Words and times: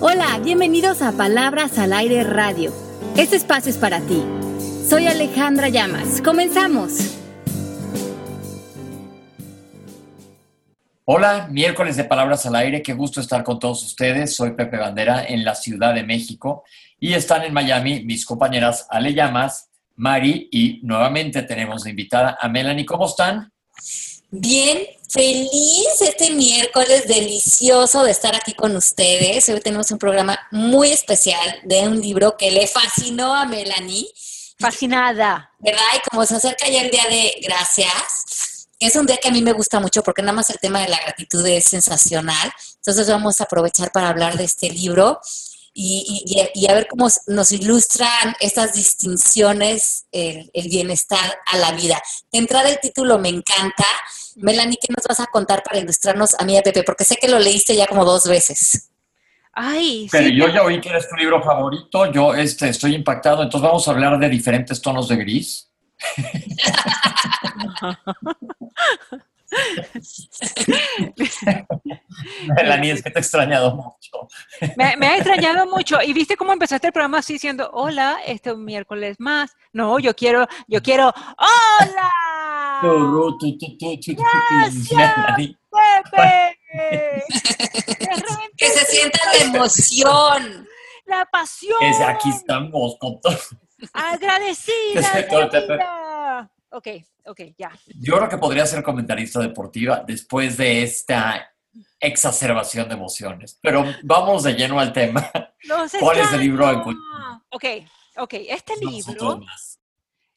Hola, 0.00 0.38
bienvenidos 0.44 1.02
a 1.02 1.10
Palabras 1.10 1.76
al 1.76 1.92
Aire 1.92 2.22
Radio. 2.22 2.72
Este 3.16 3.34
espacio 3.34 3.68
es 3.68 3.78
para 3.78 4.00
ti. 4.00 4.22
Soy 4.88 5.08
Alejandra 5.08 5.70
Llamas. 5.70 6.22
Comenzamos. 6.22 7.18
Hola, 11.04 11.48
miércoles 11.50 11.96
de 11.96 12.04
Palabras 12.04 12.46
al 12.46 12.54
Aire. 12.54 12.80
Qué 12.80 12.92
gusto 12.92 13.20
estar 13.20 13.42
con 13.42 13.58
todos 13.58 13.82
ustedes. 13.82 14.36
Soy 14.36 14.52
Pepe 14.52 14.76
Bandera 14.76 15.24
en 15.26 15.44
la 15.44 15.56
Ciudad 15.56 15.92
de 15.92 16.04
México 16.04 16.62
y 17.00 17.14
están 17.14 17.42
en 17.42 17.52
Miami 17.52 18.04
mis 18.04 18.24
compañeras 18.24 18.86
Ale 18.90 19.12
Llamas, 19.12 19.68
Mari 19.96 20.48
y 20.52 20.78
nuevamente 20.84 21.42
tenemos 21.42 21.84
invitada 21.88 22.38
a 22.40 22.48
Melanie. 22.48 22.86
¿Cómo 22.86 23.06
están? 23.06 23.50
Bien, 24.30 24.86
feliz 25.08 26.02
este 26.02 26.30
miércoles 26.32 27.08
delicioso 27.08 28.04
de 28.04 28.10
estar 28.10 28.36
aquí 28.36 28.52
con 28.52 28.76
ustedes. 28.76 29.48
Hoy 29.48 29.58
tenemos 29.60 29.90
un 29.90 29.98
programa 29.98 30.38
muy 30.50 30.90
especial 30.90 31.60
de 31.64 31.88
un 31.88 31.98
libro 31.98 32.36
que 32.36 32.50
le 32.50 32.66
fascinó 32.66 33.34
a 33.34 33.46
Melanie. 33.46 34.06
Fascinada. 34.58 35.50
¿Verdad? 35.60 35.80
Y 35.96 36.10
como 36.10 36.26
se 36.26 36.36
acerca 36.36 36.68
ya 36.68 36.82
el 36.82 36.90
día 36.90 37.06
de 37.08 37.36
gracias, 37.42 38.68
es 38.78 38.96
un 38.96 39.06
día 39.06 39.16
que 39.16 39.28
a 39.28 39.32
mí 39.32 39.40
me 39.40 39.54
gusta 39.54 39.80
mucho 39.80 40.02
porque 40.02 40.20
nada 40.20 40.34
más 40.34 40.50
el 40.50 40.58
tema 40.58 40.82
de 40.82 40.88
la 40.88 41.00
gratitud 41.00 41.46
es 41.46 41.64
sensacional. 41.64 42.52
Entonces 42.76 43.08
vamos 43.08 43.40
a 43.40 43.44
aprovechar 43.44 43.92
para 43.92 44.10
hablar 44.10 44.36
de 44.36 44.44
este 44.44 44.68
libro 44.68 45.22
y, 45.80 46.66
a 46.68 46.74
ver 46.74 46.88
cómo 46.88 47.06
nos 47.28 47.52
ilustran 47.52 48.34
estas 48.40 48.74
distinciones, 48.74 50.06
el, 50.10 50.50
bienestar 50.68 51.38
a 51.46 51.56
la 51.56 51.70
vida. 51.72 52.02
De 52.32 52.40
entrada 52.40 52.68
el 52.68 52.80
título 52.80 53.18
me 53.18 53.28
encanta. 53.28 53.84
Melanie, 54.36 54.76
¿qué 54.80 54.92
nos 54.96 55.06
vas 55.06 55.20
a 55.20 55.26
contar 55.26 55.62
para 55.62 55.78
ilustrarnos 55.78 56.34
a 56.38 56.44
mí 56.44 56.54
y 56.54 56.56
a 56.56 56.62
Pepe? 56.62 56.82
Porque 56.82 57.04
sé 57.04 57.16
que 57.16 57.28
lo 57.28 57.38
leíste 57.38 57.76
ya 57.76 57.86
como 57.86 58.04
dos 58.04 58.26
veces. 58.26 58.90
Ay, 59.52 60.08
pero 60.10 60.28
yo 60.28 60.48
ya 60.48 60.62
oí 60.62 60.80
que 60.80 60.88
eres 60.88 61.08
tu 61.08 61.16
libro 61.16 61.42
favorito, 61.42 62.10
yo 62.12 62.34
este, 62.34 62.68
estoy 62.68 62.94
impactado, 62.94 63.42
entonces 63.42 63.66
vamos 63.66 63.88
a 63.88 63.90
hablar 63.90 64.18
de 64.18 64.28
diferentes 64.28 64.80
tonos 64.80 65.08
de 65.08 65.16
gris. 65.16 65.68
Melanie, 72.56 72.92
es 72.92 73.02
que 73.02 73.10
te 73.10 73.18
he 73.18 73.22
extrañado 73.22 73.74
mucho. 73.74 74.28
Me, 74.76 75.06
ha 75.06 75.16
extrañado 75.16 75.66
mucho. 75.66 76.00
¿Y 76.02 76.12
viste 76.12 76.36
cómo 76.36 76.52
empezaste 76.52 76.88
el 76.88 76.92
programa 76.92 77.18
así 77.18 77.32
diciendo, 77.34 77.70
hola, 77.72 78.18
este 78.26 78.52
un 78.52 78.64
miércoles 78.64 79.16
más? 79.18 79.56
No, 79.72 79.98
yo 79.98 80.14
quiero, 80.14 80.46
yo 80.66 80.82
quiero, 80.82 81.12
¡hola! 81.38 82.12
Gracias, 84.90 85.56
Pepe. 86.12 86.58
que 88.56 88.66
se 88.66 88.84
sienta 88.86 89.18
la 89.32 89.44
emoción. 89.44 90.66
La 91.06 91.24
pasión. 91.24 91.78
aquí 92.06 92.28
estamos 92.28 92.96
con 92.98 93.20
todo. 93.20 93.38
Agradecida. 93.92 95.00
Ok, 96.70 96.88
ok, 97.24 97.40
ya. 97.56 97.72
Yo 97.98 98.16
creo 98.16 98.28
que 98.28 98.38
podría 98.38 98.66
ser 98.66 98.82
comentarista 98.82 99.40
deportiva 99.40 100.04
después 100.06 100.56
de 100.56 100.82
esta 100.82 101.50
exacerbación 102.00 102.88
de 102.88 102.94
emociones. 102.94 103.58
Pero 103.62 103.84
vamos 104.02 104.42
de 104.42 104.54
lleno 104.54 104.78
al 104.78 104.92
tema. 104.92 105.30
¿Cuál 106.00 106.18
es 106.18 106.32
el 106.32 106.40
libro? 106.40 106.70
En... 106.70 106.80
Ok, 107.50 107.64
ok. 108.16 108.34
Este 108.48 108.74
libro, 108.76 109.40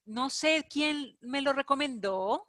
no 0.05 0.29
sé 0.29 0.65
quién 0.69 1.17
me 1.21 1.41
lo 1.41 1.53
recomendó. 1.53 2.45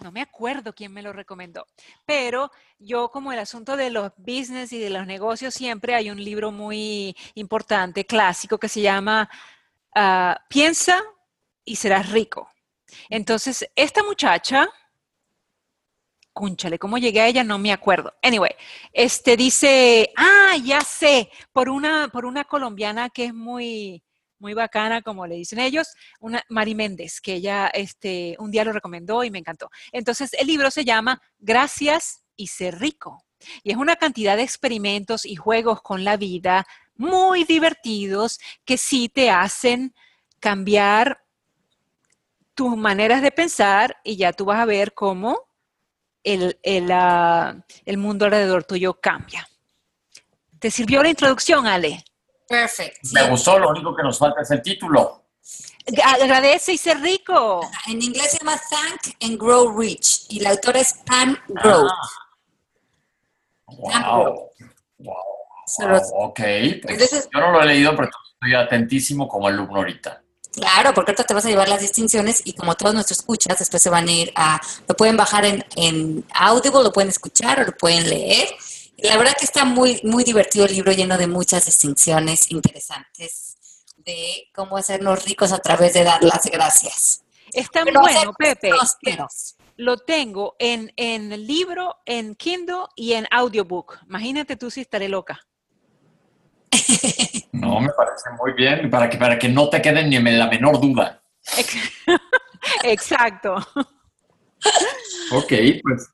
No 0.00 0.10
me 0.10 0.22
acuerdo 0.22 0.72
quién 0.72 0.92
me 0.92 1.02
lo 1.02 1.12
recomendó, 1.12 1.64
pero 2.04 2.50
yo 2.80 3.08
como 3.10 3.32
el 3.32 3.38
asunto 3.38 3.76
de 3.76 3.90
los 3.90 4.10
business 4.16 4.72
y 4.72 4.80
de 4.80 4.90
los 4.90 5.06
negocios, 5.06 5.54
siempre 5.54 5.94
hay 5.94 6.10
un 6.10 6.24
libro 6.24 6.50
muy 6.50 7.14
importante, 7.34 8.04
clásico, 8.04 8.58
que 8.58 8.68
se 8.68 8.80
llama 8.80 9.30
ah, 9.94 10.40
Piensa 10.48 11.00
y 11.64 11.76
serás 11.76 12.10
rico. 12.10 12.48
Entonces, 13.10 13.68
esta 13.76 14.02
muchacha, 14.02 14.68
cúnchale, 16.32 16.78
¿cómo 16.78 16.98
llegué 16.98 17.20
a 17.20 17.28
ella? 17.28 17.44
No 17.44 17.58
me 17.58 17.72
acuerdo. 17.72 18.12
Anyway, 18.22 18.52
este 18.92 19.36
dice, 19.36 20.12
ah, 20.16 20.56
ya 20.62 20.80
sé, 20.82 21.30
por 21.52 21.68
una, 21.68 22.08
por 22.08 22.24
una 22.24 22.44
colombiana 22.44 23.10
que 23.10 23.26
es 23.26 23.34
muy, 23.34 24.02
muy 24.38 24.54
bacana, 24.54 25.02
como 25.02 25.26
le 25.26 25.36
dicen 25.36 25.60
ellos, 25.60 25.88
una 26.20 26.42
Mari 26.48 26.74
Méndez, 26.74 27.20
que 27.20 27.34
ella 27.34 27.68
este, 27.68 28.36
un 28.38 28.50
día 28.50 28.64
lo 28.64 28.72
recomendó 28.72 29.24
y 29.24 29.30
me 29.30 29.38
encantó. 29.38 29.70
Entonces, 29.92 30.32
el 30.34 30.46
libro 30.46 30.70
se 30.70 30.84
llama 30.84 31.20
Gracias 31.38 32.24
y 32.36 32.48
ser 32.48 32.78
rico. 32.78 33.24
Y 33.62 33.70
es 33.70 33.76
una 33.76 33.96
cantidad 33.96 34.36
de 34.36 34.42
experimentos 34.42 35.24
y 35.24 35.36
juegos 35.36 35.82
con 35.82 36.04
la 36.04 36.16
vida 36.16 36.66
muy 36.94 37.44
divertidos 37.44 38.38
que 38.64 38.76
sí 38.76 39.08
te 39.08 39.30
hacen 39.30 39.94
cambiar 40.40 41.21
tus 42.54 42.76
maneras 42.76 43.22
de 43.22 43.32
pensar 43.32 43.96
y 44.04 44.16
ya 44.16 44.32
tú 44.32 44.44
vas 44.44 44.60
a 44.60 44.64
ver 44.64 44.94
cómo 44.94 45.48
el, 46.22 46.56
ah, 46.92 47.54
el, 47.84 47.98
mundo 47.98 48.26
alrededor 48.26 48.64
tuyo 48.64 48.94
cambia. 48.94 49.48
¿Te 50.58 50.70
sirvió 50.70 51.02
la 51.02 51.08
introducción, 51.08 51.66
Ale? 51.66 52.04
Perfecto. 52.48 53.08
Me 53.12 53.28
gustó, 53.28 53.58
lo 53.58 53.70
único 53.70 53.94
que 53.96 54.02
nos 54.02 54.18
falta 54.18 54.42
es 54.42 54.50
el 54.50 54.62
título. 54.62 55.24
Agradece 56.04 56.74
y 56.74 56.78
ser 56.78 57.00
rico. 57.00 57.68
En 57.86 58.00
inglés 58.00 58.32
se 58.32 58.38
llama 58.38 58.60
Thank 58.70 59.16
and 59.22 59.40
Grow 59.40 59.76
Rich 59.76 60.26
y 60.28 60.40
la 60.40 60.50
autora 60.50 60.78
es 60.80 60.94
Pam 61.04 61.36
Grow. 61.48 61.88
Wow. 63.66 64.50
Wow. 64.98 65.32
Ok. 66.14 66.40
Pues 66.82 67.28
yo 67.32 67.40
no 67.40 67.52
lo 67.52 67.62
he 67.62 67.66
leído, 67.66 67.96
pero 67.96 68.10
estoy 68.34 68.54
atentísimo 68.54 69.26
como 69.26 69.48
alumno 69.48 69.78
ahorita. 69.78 70.22
Claro, 70.52 70.92
porque 70.92 71.12
ahorita 71.12 71.24
te 71.24 71.34
vas 71.34 71.46
a 71.46 71.48
llevar 71.48 71.68
las 71.68 71.80
distinciones 71.80 72.42
y 72.44 72.52
como 72.52 72.74
todos 72.74 72.92
nuestros 72.92 73.20
escuchas, 73.20 73.58
después 73.58 73.82
se 73.82 73.88
van 73.88 74.06
a 74.06 74.12
ir 74.12 74.32
a, 74.36 74.60
lo 74.86 74.94
pueden 74.94 75.16
bajar 75.16 75.46
en, 75.46 75.64
en 75.76 76.24
Audible, 76.34 76.82
lo 76.82 76.92
pueden 76.92 77.08
escuchar 77.08 77.60
o 77.60 77.64
lo 77.64 77.72
pueden 77.72 78.08
leer. 78.08 78.48
la 78.98 79.16
verdad 79.16 79.34
que 79.38 79.46
está 79.46 79.64
muy, 79.64 80.00
muy 80.04 80.24
divertido 80.24 80.66
el 80.66 80.72
libro, 80.72 80.92
lleno 80.92 81.16
de 81.16 81.26
muchas 81.26 81.64
distinciones 81.64 82.50
interesantes 82.50 83.56
de 84.04 84.50
cómo 84.54 84.76
hacernos 84.76 85.24
ricos 85.24 85.52
a 85.52 85.58
través 85.58 85.94
de 85.94 86.04
dar 86.04 86.22
las 86.22 86.44
gracias. 86.44 87.22
Está 87.52 87.84
muy 87.84 87.92
bueno, 87.92 88.34
Pepe. 88.34 88.70
Lo 89.76 89.96
tengo 89.96 90.54
en, 90.58 90.92
en 90.96 91.46
libro, 91.46 91.96
en 92.04 92.34
Kindle 92.34 92.84
y 92.94 93.14
en 93.14 93.26
audiobook. 93.30 93.98
Imagínate 94.06 94.56
tú 94.56 94.70
si 94.70 94.82
estaré 94.82 95.08
loca. 95.08 95.40
No, 97.62 97.80
me 97.80 97.90
parece 97.90 98.30
muy 98.38 98.52
bien, 98.54 98.90
para 98.90 99.08
que, 99.08 99.16
para 99.16 99.38
que 99.38 99.48
no 99.48 99.70
te 99.70 99.80
queden 99.80 100.10
ni 100.10 100.18
la 100.18 100.48
menor 100.48 100.80
duda. 100.80 101.22
Exacto. 102.82 103.54
ok, 105.32 105.52
pues 105.82 106.10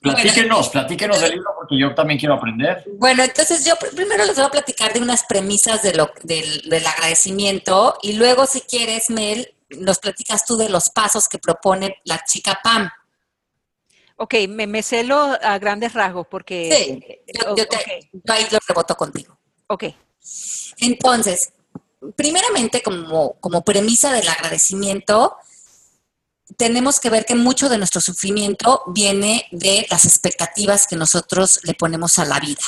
platíquenos, 0.00 0.68
platíquenos 0.70 1.20
del 1.20 1.32
libro 1.32 1.50
porque 1.56 1.78
yo 1.78 1.94
también 1.94 2.18
quiero 2.18 2.34
aprender. 2.34 2.84
Bueno, 2.98 3.22
entonces 3.22 3.64
yo 3.64 3.74
primero 3.94 4.24
les 4.24 4.34
voy 4.36 4.44
a 4.44 4.50
platicar 4.50 4.92
de 4.92 5.00
unas 5.00 5.24
premisas 5.24 5.82
de 5.82 5.94
lo, 5.94 6.10
del, 6.24 6.68
del 6.68 6.86
agradecimiento 6.86 7.96
y 8.02 8.14
luego 8.14 8.46
si 8.46 8.62
quieres, 8.62 9.08
Mel, 9.08 9.54
nos 9.70 10.00
platicas 10.00 10.44
tú 10.44 10.56
de 10.56 10.68
los 10.68 10.90
pasos 10.90 11.28
que 11.28 11.38
propone 11.38 11.96
la 12.04 12.24
chica 12.24 12.58
Pam. 12.62 12.90
Ok, 14.16 14.34
me, 14.48 14.66
me 14.66 14.82
celo 14.82 15.16
a 15.40 15.58
grandes 15.58 15.92
rasgos 15.92 16.26
porque... 16.28 16.72
Sí, 16.72 17.20
yo, 17.40 17.54
yo, 17.54 17.64
yo 18.12 18.32
ahí 18.32 18.46
lo 18.50 18.58
reboto 18.66 18.96
contigo. 18.96 19.38
Ok. 19.68 19.84
Entonces, 20.78 21.50
primeramente, 22.16 22.82
como, 22.82 23.34
como 23.40 23.64
premisa 23.64 24.12
del 24.12 24.28
agradecimiento, 24.28 25.36
tenemos 26.56 27.00
que 27.00 27.10
ver 27.10 27.26
que 27.26 27.34
mucho 27.34 27.68
de 27.68 27.78
nuestro 27.78 28.00
sufrimiento 28.00 28.82
viene 28.88 29.46
de 29.50 29.86
las 29.90 30.04
expectativas 30.04 30.86
que 30.86 30.96
nosotros 30.96 31.60
le 31.64 31.74
ponemos 31.74 32.18
a 32.18 32.24
la 32.24 32.40
vida. 32.40 32.62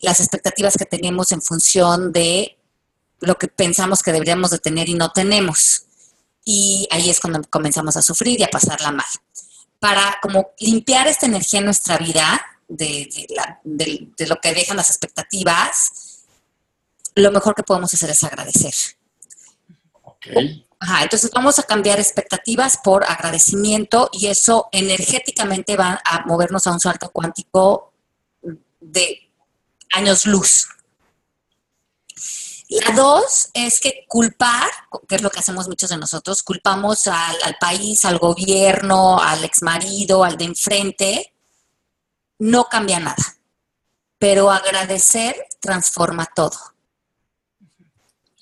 Las 0.00 0.20
expectativas 0.20 0.76
que 0.76 0.86
tenemos 0.86 1.32
en 1.32 1.42
función 1.42 2.12
de 2.12 2.58
lo 3.20 3.36
que 3.36 3.48
pensamos 3.48 4.02
que 4.02 4.12
deberíamos 4.12 4.50
de 4.50 4.58
tener 4.58 4.88
y 4.88 4.94
no 4.94 5.12
tenemos. 5.12 5.84
Y 6.44 6.88
ahí 6.90 7.08
es 7.08 7.20
cuando 7.20 7.40
comenzamos 7.48 7.96
a 7.96 8.02
sufrir 8.02 8.40
y 8.40 8.42
a 8.42 8.48
pasarla 8.48 8.90
mal. 8.90 9.06
Para 9.78 10.18
como 10.20 10.50
limpiar 10.58 11.06
esta 11.06 11.26
energía 11.26 11.60
en 11.60 11.66
nuestra 11.66 11.98
vida, 11.98 12.40
de, 12.68 14.26
lo 14.26 14.40
que 14.40 14.54
dejan 14.54 14.76
las 14.76 14.90
expectativas, 14.90 16.11
lo 17.14 17.30
mejor 17.30 17.54
que 17.54 17.62
podemos 17.62 17.92
hacer 17.92 18.10
es 18.10 18.22
agradecer. 18.24 18.74
Ajá, 20.78 21.02
entonces 21.04 21.30
vamos 21.32 21.58
a 21.58 21.62
cambiar 21.62 22.00
expectativas 22.00 22.76
por 22.82 23.04
agradecimiento 23.04 24.10
y 24.12 24.26
eso 24.26 24.68
energéticamente 24.72 25.76
va 25.76 26.00
a 26.04 26.26
movernos 26.26 26.66
a 26.66 26.72
un 26.72 26.80
salto 26.80 27.10
cuántico 27.10 27.92
de 28.80 29.30
años 29.92 30.26
luz. 30.26 30.66
La 32.68 32.94
dos 32.94 33.50
es 33.52 33.80
que 33.80 34.06
culpar, 34.08 34.68
que 35.06 35.16
es 35.16 35.22
lo 35.22 35.30
que 35.30 35.40
hacemos 35.40 35.68
muchos 35.68 35.90
de 35.90 35.98
nosotros, 35.98 36.42
culpamos 36.42 37.06
al, 37.06 37.36
al 37.44 37.56
país, 37.60 38.04
al 38.04 38.18
gobierno, 38.18 39.20
al 39.20 39.44
exmarido, 39.44 40.24
al 40.24 40.38
de 40.38 40.44
enfrente, 40.46 41.34
no 42.38 42.64
cambia 42.64 42.98
nada. 42.98 43.36
Pero 44.18 44.50
agradecer 44.50 45.36
transforma 45.60 46.26
todo. 46.34 46.71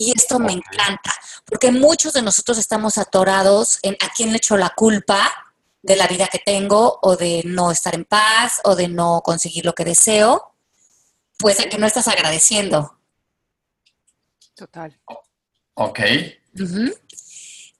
Y 0.00 0.12
esto 0.16 0.38
me 0.38 0.52
encanta, 0.52 1.12
porque 1.44 1.70
muchos 1.70 2.14
de 2.14 2.22
nosotros 2.22 2.56
estamos 2.56 2.96
atorados 2.96 3.78
en 3.82 3.98
a 4.00 4.08
quién 4.16 4.30
le 4.30 4.38
echo 4.38 4.56
la 4.56 4.70
culpa 4.70 5.30
de 5.82 5.94
la 5.94 6.06
vida 6.06 6.26
que 6.26 6.38
tengo 6.38 6.98
o 7.02 7.16
de 7.16 7.42
no 7.44 7.70
estar 7.70 7.94
en 7.94 8.06
paz 8.06 8.62
o 8.64 8.74
de 8.74 8.88
no 8.88 9.20
conseguir 9.22 9.66
lo 9.66 9.74
que 9.74 9.84
deseo, 9.84 10.54
pues 11.36 11.60
a 11.60 11.68
que 11.68 11.76
no 11.76 11.86
estás 11.86 12.08
agradeciendo. 12.08 12.98
Total. 14.54 14.98
Ok. 15.74 16.00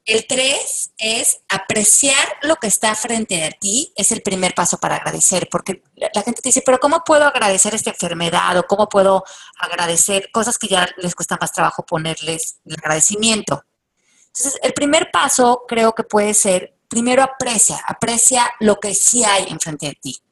El 0.05 0.27
tres 0.27 0.93
es 0.99 1.41
apreciar 1.49 2.39
lo 2.43 2.57
que 2.57 2.67
está 2.67 2.95
frente 2.95 3.45
a 3.45 3.51
ti, 3.51 3.93
es 3.97 4.13
el 4.13 4.23
primer 4.23 4.55
paso 4.55 4.79
para 4.79 4.97
agradecer, 4.97 5.49
porque 5.51 5.83
la 5.95 6.23
gente 6.23 6.43
te 6.43 6.49
dice, 6.49 6.63
pero 6.65 6.81
¿cómo 6.81 7.03
puedo 7.05 7.27
agradecer 7.27 7.75
esta 7.75 7.91
enfermedad 7.91 8.57
o 8.59 8.65
cómo 8.65 8.89
puedo 8.89 9.25
agradecer 9.59 10.31
cosas 10.33 10.59
que 10.59 10.69
ya 10.69 10.89
les 10.97 11.15
cuesta 11.15 11.37
más 11.41 11.53
trabajo 11.53 11.85
ponerles 11.85 12.61
el 12.65 12.75
agradecimiento? 12.75 13.65
Entonces, 14.27 14.59
el 14.63 14.73
primer 14.73 15.11
paso 15.11 15.65
creo 15.69 15.95
que 15.95 16.05
puede 16.05 16.35
ser, 16.35 16.77
primero 16.89 17.23
aprecia, 17.23 17.81
aprecia 17.87 18.51
lo 18.61 18.81
que 18.81 18.95
sí 18.95 19.23
hay 19.25 19.47
enfrente 19.49 19.87
de 19.87 19.95
ti 19.95 20.23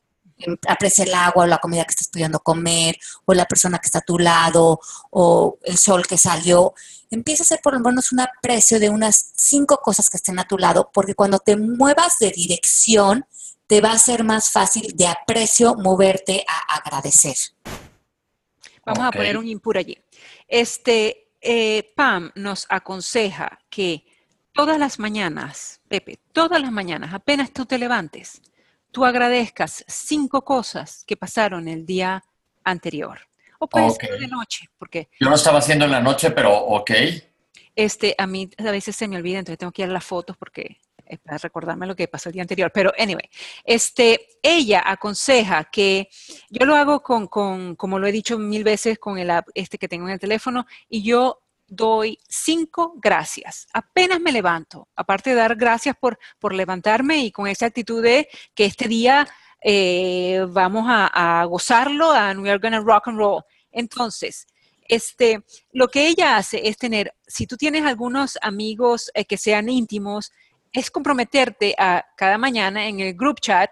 aprecia 0.67 1.05
el 1.05 1.15
agua 1.15 1.45
o 1.45 1.47
la 1.47 1.59
comida 1.59 1.85
que 1.85 1.91
estás 1.91 2.09
pudiendo 2.09 2.41
comer, 2.41 2.99
o 3.25 3.35
la 3.35 3.47
persona 3.47 3.79
que 3.79 3.87
está 3.87 3.99
a 3.99 4.03
tu 4.03 4.19
lado, 4.19 4.81
o 5.11 5.59
el 5.65 5.77
sol 5.79 6.07
que 6.07 6.19
salió. 6.19 6.75
Empieza 7.11 7.43
a 7.43 7.45
hacer 7.45 7.61
por 7.63 7.75
lo 7.75 7.81
menos 7.81 8.13
un 8.13 8.21
aprecio 8.21 8.79
de 8.79 8.91
unas 8.91 9.33
cinco 9.37 9.79
cosas 9.79 10.11
que 10.11 10.17
estén 10.17 10.39
a 10.39 10.47
tu 10.47 10.59
lado, 10.59 10.91
porque 10.93 11.15
cuando 11.15 11.39
te 11.39 11.57
muevas 11.57 12.19
de 12.19 12.31
dirección, 12.31 13.27
te 13.67 13.81
va 13.81 13.93
a 13.93 13.99
ser 13.99 14.25
más 14.25 14.51
fácil 14.51 14.97
de 14.97 15.07
aprecio 15.07 15.75
moverte 15.75 16.45
a 16.49 16.77
agradecer. 16.77 17.37
Vamos 18.85 19.05
a 19.05 19.11
poner 19.11 19.37
un 19.37 19.47
input 19.47 19.77
allí. 19.77 19.99
Este, 20.47 21.31
eh, 21.41 21.93
Pam 21.95 22.33
nos 22.35 22.67
aconseja 22.71 23.59
que 23.69 24.07
todas 24.53 24.79
las 24.79 24.99
mañanas, 24.99 25.81
Pepe, 25.89 26.19
todas 26.33 26.61
las 26.61 26.73
mañanas, 26.73 27.13
apenas 27.13 27.53
tú 27.53 27.67
te 27.67 27.79
levantes, 27.79 28.41
tú 28.99 29.05
agradezcas 29.05 29.85
cinco 29.87 30.45
cosas 30.45 31.05
que 31.07 31.17
pasaron 31.17 31.69
el 31.69 31.87
día 31.87 32.25
anterior. 32.65 33.21
O 33.61 33.69
puede 33.69 33.93
ser 33.93 34.19
de 34.19 34.27
noche, 34.27 34.69
porque... 34.77 35.09
Yo 35.21 35.29
lo 35.29 35.37
estaba 35.37 35.61
haciendo 35.61 35.85
en 35.85 35.93
la 35.93 36.01
noche, 36.01 36.33
pero 36.33 36.53
ok. 36.53 36.91
Este, 37.77 38.17
a 38.19 38.27
mí 38.27 38.51
a 38.59 38.73
veces 38.73 38.97
se 38.97 39.07
me 39.07 39.17
olvida, 39.17 39.39
entonces 39.39 39.59
tengo 39.59 39.71
que 39.71 39.83
ir 39.83 39.89
a 39.89 39.93
las 39.93 40.05
fotos 40.05 40.37
porque 40.37 40.79
es 41.07 41.21
para 41.21 41.39
recordarme 41.39 41.87
lo 41.87 41.95
que 41.95 42.09
pasó 42.09 42.29
el 42.29 42.33
día 42.33 42.43
anterior. 42.43 42.73
Pero, 42.75 42.93
anyway, 42.99 43.31
este, 43.63 44.27
ella 44.43 44.83
aconseja 44.85 45.63
que 45.71 46.09
yo 46.51 46.67
lo 46.67 46.75
hago 46.75 47.01
con, 47.01 47.29
con, 47.29 47.77
como 47.77 48.01
lo 48.01 48.07
he 48.09 48.13
dicho 48.13 48.37
mil 48.37 48.65
veces, 48.65 48.99
con 48.99 49.17
el 49.17 49.31
app 49.31 49.47
este 49.55 49.79
que 49.79 49.87
tengo 49.87 50.09
en 50.09 50.15
el 50.15 50.19
teléfono, 50.19 50.67
y 50.89 51.05
yo 51.05 51.41
doy 51.69 52.19
cinco 52.29 52.95
gracias. 52.97 53.69
Apenas 53.73 54.21
me 54.21 54.33
levanto, 54.33 54.89
aparte 54.97 55.31
de 55.31 55.37
dar 55.37 55.55
gracias 55.57 55.95
por, 56.01 56.19
por 56.39 56.55
levantarme 56.55 57.19
y 57.19 57.31
con 57.31 57.47
esa 57.47 57.67
actitud 57.67 58.03
de 58.03 58.29
que 58.55 58.65
este 58.65 58.89
día 58.89 59.29
eh, 59.63 60.45
vamos 60.49 60.85
a, 60.89 61.45
gozarlo, 61.47 62.13
and 62.13 62.41
we 62.41 62.51
are 62.51 62.59
gonna 62.59 62.81
rock 62.81 63.09
and 63.09 63.19
roll. 63.19 63.43
Entonces, 63.71 64.47
este, 64.83 65.45
lo 65.73 65.89
que 65.89 66.09
ella 66.09 66.37
hace 66.37 66.69
es 66.69 66.79
tener, 66.79 67.15
si 67.27 67.47
tú 67.47 67.57
tienes 67.57 67.85
algunos 67.85 68.39
amigos 68.41 69.11
eh, 69.15 69.25
que 69.25 69.37
sean 69.37 69.69
íntimos, 69.69 70.33
es 70.73 70.91
comprometerte 70.91 71.75
a 71.79 72.05
cada 72.17 72.39
mañana 72.39 72.87
en 72.87 73.01
el 73.01 73.15
group 73.15 73.41
chat, 73.41 73.71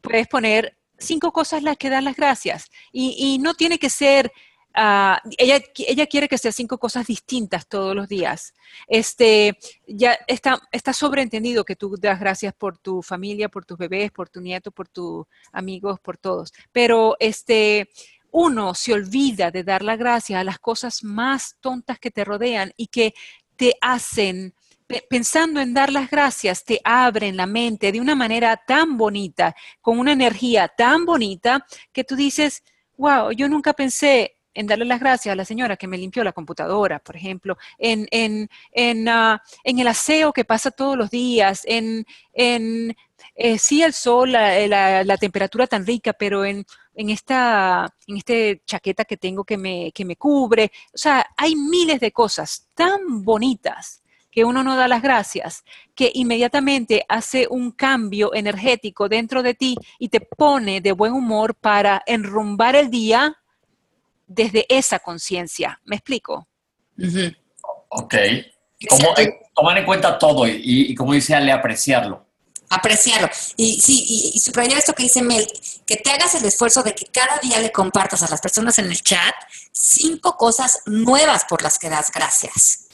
puedes 0.00 0.28
poner 0.28 0.76
cinco 0.98 1.32
cosas 1.32 1.62
las 1.62 1.76
que 1.76 1.90
dan 1.90 2.04
las 2.04 2.16
gracias. 2.16 2.66
Y, 2.92 3.14
y 3.18 3.38
no 3.38 3.54
tiene 3.54 3.78
que 3.78 3.90
ser 3.90 4.32
Ah, 4.74 5.20
ella, 5.36 5.60
ella 5.76 6.06
quiere 6.06 6.28
que 6.28 6.38
sea 6.38 6.52
cinco 6.52 6.78
cosas 6.78 7.06
distintas 7.06 7.66
todos 7.66 7.94
los 7.94 8.08
días. 8.08 8.54
Este, 8.86 9.58
ya 9.86 10.18
está, 10.26 10.60
está 10.70 10.92
sobreentendido 10.92 11.64
que 11.64 11.76
tú 11.76 11.96
das 11.98 12.18
gracias 12.18 12.54
por 12.54 12.78
tu 12.78 13.02
familia, 13.02 13.48
por 13.48 13.64
tus 13.66 13.76
bebés, 13.78 14.10
por 14.10 14.28
tu 14.28 14.40
nieto, 14.40 14.70
por 14.70 14.88
tus 14.88 15.26
amigos, 15.52 16.00
por 16.00 16.16
todos. 16.16 16.52
Pero 16.72 17.16
este, 17.20 17.90
uno 18.30 18.74
se 18.74 18.94
olvida 18.94 19.50
de 19.50 19.62
dar 19.62 19.82
la 19.82 19.96
gracia 19.96 20.40
a 20.40 20.44
las 20.44 20.58
cosas 20.58 21.04
más 21.04 21.56
tontas 21.60 21.98
que 21.98 22.10
te 22.10 22.24
rodean 22.24 22.72
y 22.76 22.86
que 22.86 23.14
te 23.56 23.74
hacen, 23.80 24.54
pensando 25.08 25.60
en 25.60 25.74
dar 25.74 25.92
las 25.92 26.10
gracias, 26.10 26.64
te 26.64 26.80
abren 26.82 27.36
la 27.36 27.46
mente 27.46 27.92
de 27.92 28.00
una 28.00 28.14
manera 28.14 28.56
tan 28.56 28.96
bonita, 28.96 29.54
con 29.82 29.98
una 29.98 30.12
energía 30.12 30.68
tan 30.68 31.04
bonita, 31.04 31.66
que 31.92 32.04
tú 32.04 32.16
dices, 32.16 32.62
wow, 32.96 33.32
yo 33.32 33.48
nunca 33.48 33.74
pensé 33.74 34.38
en 34.54 34.66
darle 34.66 34.84
las 34.84 35.00
gracias 35.00 35.32
a 35.32 35.36
la 35.36 35.44
señora 35.44 35.76
que 35.76 35.86
me 35.86 35.98
limpió 35.98 36.24
la 36.24 36.32
computadora, 36.32 36.98
por 36.98 37.16
ejemplo, 37.16 37.56
en, 37.78 38.06
en, 38.10 38.48
en, 38.72 39.08
ah, 39.08 39.42
en 39.64 39.78
el 39.78 39.86
aseo 39.86 40.32
que 40.32 40.44
pasa 40.44 40.70
todos 40.70 40.96
los 40.96 41.10
días, 41.10 41.62
en, 41.64 42.04
en 42.32 42.94
eh, 43.34 43.58
sí 43.58 43.82
el 43.82 43.92
sol, 43.92 44.32
la, 44.32 44.66
la, 44.66 45.04
la, 45.04 45.16
temperatura 45.16 45.66
tan 45.66 45.86
rica, 45.86 46.12
pero 46.12 46.44
en, 46.44 46.64
en 46.94 47.10
esta 47.10 47.88
en 48.06 48.16
este 48.16 48.62
chaqueta 48.66 49.04
que 49.04 49.16
tengo 49.16 49.44
que 49.44 49.56
me, 49.56 49.92
que 49.92 50.04
me 50.04 50.16
cubre. 50.16 50.70
O 50.94 50.98
sea, 50.98 51.26
hay 51.36 51.56
miles 51.56 52.00
de 52.00 52.12
cosas 52.12 52.68
tan 52.74 53.24
bonitas 53.24 54.02
que 54.30 54.44
uno 54.44 54.64
no 54.64 54.76
da 54.76 54.88
las 54.88 55.02
gracias, 55.02 55.62
que 55.94 56.10
inmediatamente 56.14 57.04
hace 57.08 57.46
un 57.50 57.70
cambio 57.70 58.34
energético 58.34 59.08
dentro 59.08 59.42
de 59.42 59.54
ti 59.54 59.76
y 59.98 60.08
te 60.08 60.20
pone 60.20 60.80
de 60.80 60.92
buen 60.92 61.12
humor 61.12 61.54
para 61.54 62.02
enrumbar 62.06 62.74
el 62.74 62.90
día 62.90 63.41
desde 64.34 64.66
esa 64.68 64.98
conciencia. 64.98 65.80
¿Me 65.84 65.96
explico? 65.96 66.48
Ok. 67.88 68.14
Tomar 69.54 69.78
en 69.78 69.84
cuenta 69.84 70.18
todo 70.18 70.46
y, 70.46 70.94
como 70.94 71.12
dice 71.12 71.34
Ale, 71.34 71.52
apreciarlo. 71.52 72.26
Apreciarlo. 72.70 73.28
Y 73.56 73.80
sí, 73.80 74.04
y, 74.08 74.32
y 74.34 74.40
subrayar 74.40 74.78
esto 74.78 74.94
que 74.94 75.02
dice 75.02 75.20
Mel, 75.20 75.46
que 75.86 75.96
te 75.96 76.10
hagas 76.10 76.34
el 76.34 76.44
esfuerzo 76.46 76.82
de 76.82 76.94
que 76.94 77.04
cada 77.06 77.38
día 77.38 77.60
le 77.60 77.70
compartas 77.70 78.22
a 78.22 78.30
las 78.30 78.40
personas 78.40 78.78
en 78.78 78.86
el 78.86 79.02
chat 79.02 79.34
cinco 79.72 80.36
cosas 80.38 80.80
nuevas 80.86 81.44
por 81.44 81.62
las 81.62 81.78
que 81.78 81.90
das 81.90 82.10
gracias. 82.10 82.88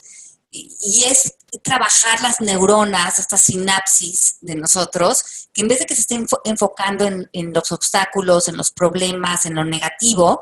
Y, 0.51 1.03
es 1.05 1.35
trabajar 1.63 2.21
las 2.21 2.41
neuronas, 2.41 3.19
estas 3.19 3.41
sinapsis 3.41 4.37
de 4.41 4.55
nosotros, 4.55 5.47
que 5.53 5.61
en 5.61 5.67
vez 5.67 5.79
de 5.79 5.85
que 5.85 5.95
se 5.95 6.01
estén 6.01 6.27
enfocando 6.43 7.05
en, 7.05 7.29
en 7.33 7.53
los 7.53 7.71
obstáculos, 7.71 8.47
en 8.47 8.57
los 8.57 8.71
problemas, 8.71 9.45
en 9.45 9.55
lo 9.55 9.63
negativo, 9.63 10.41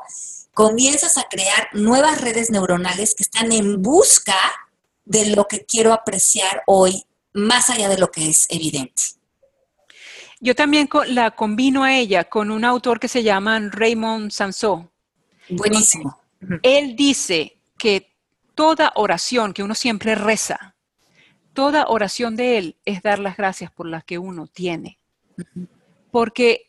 comienzas 0.58 1.16
a 1.18 1.28
crear 1.30 1.68
nuevas 1.72 2.20
redes 2.20 2.50
neuronales 2.50 3.14
que 3.14 3.22
están 3.22 3.52
en 3.52 3.80
busca 3.80 4.34
de 5.04 5.26
lo 5.26 5.46
que 5.46 5.64
quiero 5.64 5.92
apreciar 5.92 6.64
hoy, 6.66 7.04
más 7.32 7.70
allá 7.70 7.88
de 7.88 7.96
lo 7.96 8.10
que 8.10 8.28
es 8.28 8.48
evidente. 8.50 9.02
Yo 10.40 10.56
también 10.56 10.88
la 11.06 11.30
combino 11.30 11.84
a 11.84 11.96
ella 11.96 12.24
con 12.24 12.50
un 12.50 12.64
autor 12.64 12.98
que 12.98 13.06
se 13.06 13.22
llama 13.22 13.60
Raymond 13.70 14.32
Sansó. 14.32 14.90
Buenísimo. 15.48 16.20
Él 16.64 16.96
dice 16.96 17.60
que 17.78 18.12
toda 18.56 18.90
oración 18.96 19.52
que 19.52 19.62
uno 19.62 19.76
siempre 19.76 20.16
reza, 20.16 20.74
toda 21.52 21.86
oración 21.86 22.34
de 22.34 22.58
él 22.58 22.76
es 22.84 23.00
dar 23.00 23.20
las 23.20 23.36
gracias 23.36 23.70
por 23.70 23.86
las 23.86 24.02
que 24.02 24.18
uno 24.18 24.48
tiene. 24.48 24.98
Porque 26.10 26.67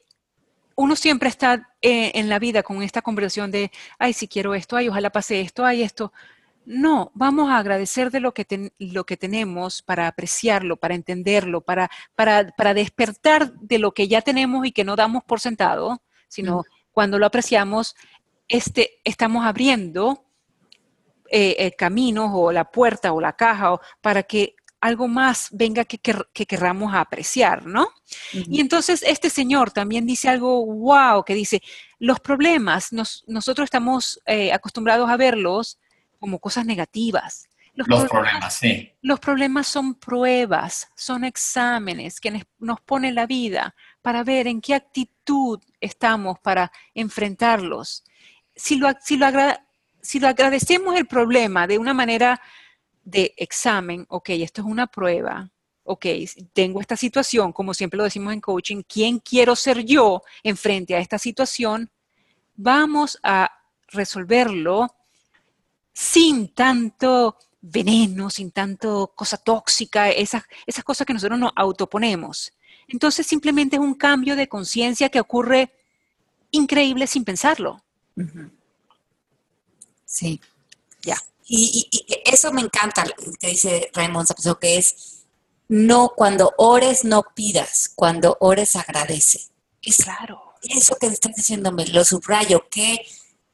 uno 0.79 0.95
siempre 0.95 1.27
está 1.27 1.74
eh, 1.81 2.13
en 2.15 2.29
la 2.29 2.39
vida 2.39 2.63
con 2.63 2.81
esta 2.81 3.01
conversación 3.01 3.51
de, 3.51 3.69
ay, 3.98 4.13
si 4.13 4.29
quiero 4.29 4.55
esto, 4.55 4.77
ay, 4.77 4.88
ojalá 4.88 5.09
pase 5.09 5.41
esto, 5.41 5.65
ay, 5.65 5.83
esto. 5.83 6.13
No, 6.65 7.12
vamos 7.13 7.50
a 7.50 7.57
agradecer 7.57 8.12
de 8.12 8.21
lo 8.21 8.33
que, 8.33 8.71
lo 8.79 9.05
que 9.05 9.17
tenemos 9.17 9.81
para 9.81 10.07
apreciarlo, 10.07 10.77
para 10.77 10.95
entenderlo, 10.95 11.59
para, 11.59 11.89
para, 12.15 12.74
despertar 12.74 13.51
de 13.55 13.77
lo 13.77 13.91
que 13.91 14.07
ya 14.07 14.21
tenemos 14.21 14.65
y 14.65 14.71
que 14.71 14.86
no 14.86 14.95
damos 14.95 15.25
por 15.25 15.41
sentado, 15.41 16.01
sino 16.29 16.63
cuando 16.93 17.19
lo 17.19 17.25
apreciamos, 17.25 17.98
este, 18.48 19.01
estamos 19.03 19.45
abriendo 19.45 20.24
eh, 21.29 21.57
el 21.59 21.75
camino 21.75 22.33
o 22.33 22.53
la 22.53 22.71
puerta 22.71 23.12
o 23.12 23.19
la 23.19 23.33
caja 23.33 23.81
para 24.00 24.24
que 24.24 24.55
algo 24.81 25.07
más 25.07 25.50
venga 25.51 25.83
que, 25.86 25.98
que, 25.98 26.45
querramos 26.45 26.93
apreciar, 26.93 27.65
¿no? 27.65 27.89
Y 28.31 28.62
entonces 28.62 29.03
este 29.05 29.29
señor 29.29 29.71
también 29.71 30.05
dice 30.05 30.29
algo 30.29 30.65
wow, 30.65 31.24
que 31.24 31.36
dice, 31.36 31.62
los 32.00 32.19
problemas, 32.19 32.91
nosotros 32.91 33.65
estamos 33.65 34.21
eh, 34.25 34.53
acostumbrados 34.53 35.09
a 35.09 35.17
verlos 35.17 35.79
como 36.19 36.39
cosas 36.39 36.65
negativas. 36.65 37.50
Los, 37.74 37.88
problemas, 37.88 38.09
problemas, 38.09 38.53
sí. 38.55 38.91
Los 39.01 39.19
problemas 39.19 39.67
son 39.67 39.95
pruebas, 39.95 40.89
son 40.95 41.24
exámenes 41.24 42.19
que 42.19 42.45
nos 42.57 42.81
ponen 42.81 43.15
la 43.15 43.25
vida 43.25 43.75
para 44.01 44.24
ver 44.24 44.48
en 44.48 44.59
qué 44.59 44.75
actitud 44.75 45.62
estamos 45.79 46.39
para 46.39 46.71
enfrentarlos. 46.93 48.03
Si 48.55 48.75
lo, 48.75 48.89
si 49.00 49.17
lo, 49.17 49.27
si 50.01 50.19
lo 50.19 50.27
agradecemos 50.27 50.95
el 50.98 51.05
problema 51.05 51.67
de 51.67 51.77
una 51.77 51.93
manera 51.93 52.41
de 53.10 53.34
examen, 53.38 54.06
ok, 54.10 54.30
esto 54.30 54.62
es 54.62 54.68
una 54.68 54.88
prueba, 54.88 55.50
ok, 55.84 56.06
tengo 56.54 56.82
esta 56.82 56.96
situación, 56.96 57.51
como 57.51 57.74
siempre 57.74 57.98
lo 57.98 58.04
decimos 58.04 58.34
en 58.34 58.42
coaching, 58.42 58.84
¿quién 58.88 59.20
quiero 59.20 59.56
ser 59.56 59.84
yo 59.84 60.22
en 60.44 60.56
frente 60.56 60.96
a 60.96 61.00
esta 61.00 61.18
situación? 61.18 61.89
Vamos 62.56 63.20
a 63.24 63.51
resolverlo 63.88 64.88
sin 65.94 66.54
tanto 66.54 67.38
veneno, 67.62 68.30
sin 68.30 68.51
tanto 68.51 69.12
cosa 69.16 69.38
tóxica, 69.38 70.10
esas, 70.10 70.44
esas 70.66 70.84
cosas 70.84 71.06
que 71.06 71.13
nosotros 71.13 71.39
nos 71.39 71.51
autoponemos. 71.56 72.54
Entonces 72.88 73.25
simplemente 73.25 73.75
es 73.75 73.82
un 73.82 73.96
cambio 73.96 74.36
de 74.36 74.48
conciencia 74.48 75.10
que 75.10 75.20
ocurre 75.20 75.74
increíble 76.51 77.08
sin 77.08 77.24
pensarlo. 77.24 77.84
Sí, 80.06 80.39
ya. 81.01 81.18
Y, 81.48 81.89
eso 82.39 82.53
me 82.53 82.62
encanta, 82.62 83.03
que 83.39 83.48
dice 83.48 83.91
Raymond 83.93 84.27
Sapso, 84.27 84.58
que 84.58 84.77
es, 84.77 85.25
no, 85.67 86.13
cuando 86.15 86.53
ores 86.58 87.03
no 87.03 87.24
pidas, 87.36 87.91
cuando 87.93 88.38
ores 88.39 88.75
agradece. 88.75 89.41
Es 89.81 89.98
claro. 89.98 90.55
Eso 90.63 90.96
que 91.00 91.08
estás 91.08 91.36
diciéndome, 91.36 91.86
lo 91.88 92.03
subrayo, 92.03 92.67
qué 92.69 93.05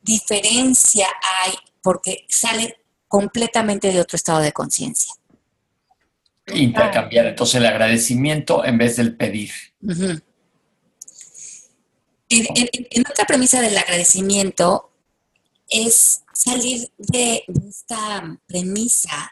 diferencia 0.02 1.08
hay, 1.44 1.54
porque 1.82 2.26
sale 2.30 2.78
completamente 3.08 3.92
de 3.92 4.02
otro 4.02 4.16
estado 4.16 4.40
de 4.40 4.52
conciencia. 4.52 5.14
Intercambiar 6.48 7.28
entonces 7.28 7.56
el 7.56 7.66
agradecimiento 7.66 8.64
en 8.66 8.78
vez 8.78 8.98
del 8.98 9.16
pedir. 9.16 9.52
en, 12.30 13.06
otra 13.10 13.26
premisa 13.26 13.62
del 13.62 13.78
agradecimiento 13.78 14.92
es 15.70 16.22
salir 16.34 16.92
de, 16.98 17.44
esta 17.68 18.40
premisa 18.48 19.32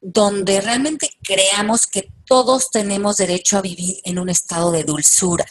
donde 0.00 0.60
realmente 0.60 1.10
creamos 1.22 1.86
que 1.86 2.12
todos 2.24 2.70
tenemos 2.70 3.16
derecho 3.16 3.58
a 3.58 3.62
vivir 3.62 3.98
en 4.04 4.18
un 4.18 4.28
estado 4.28 4.70
de 4.70 4.84
dulzura. 4.84 5.46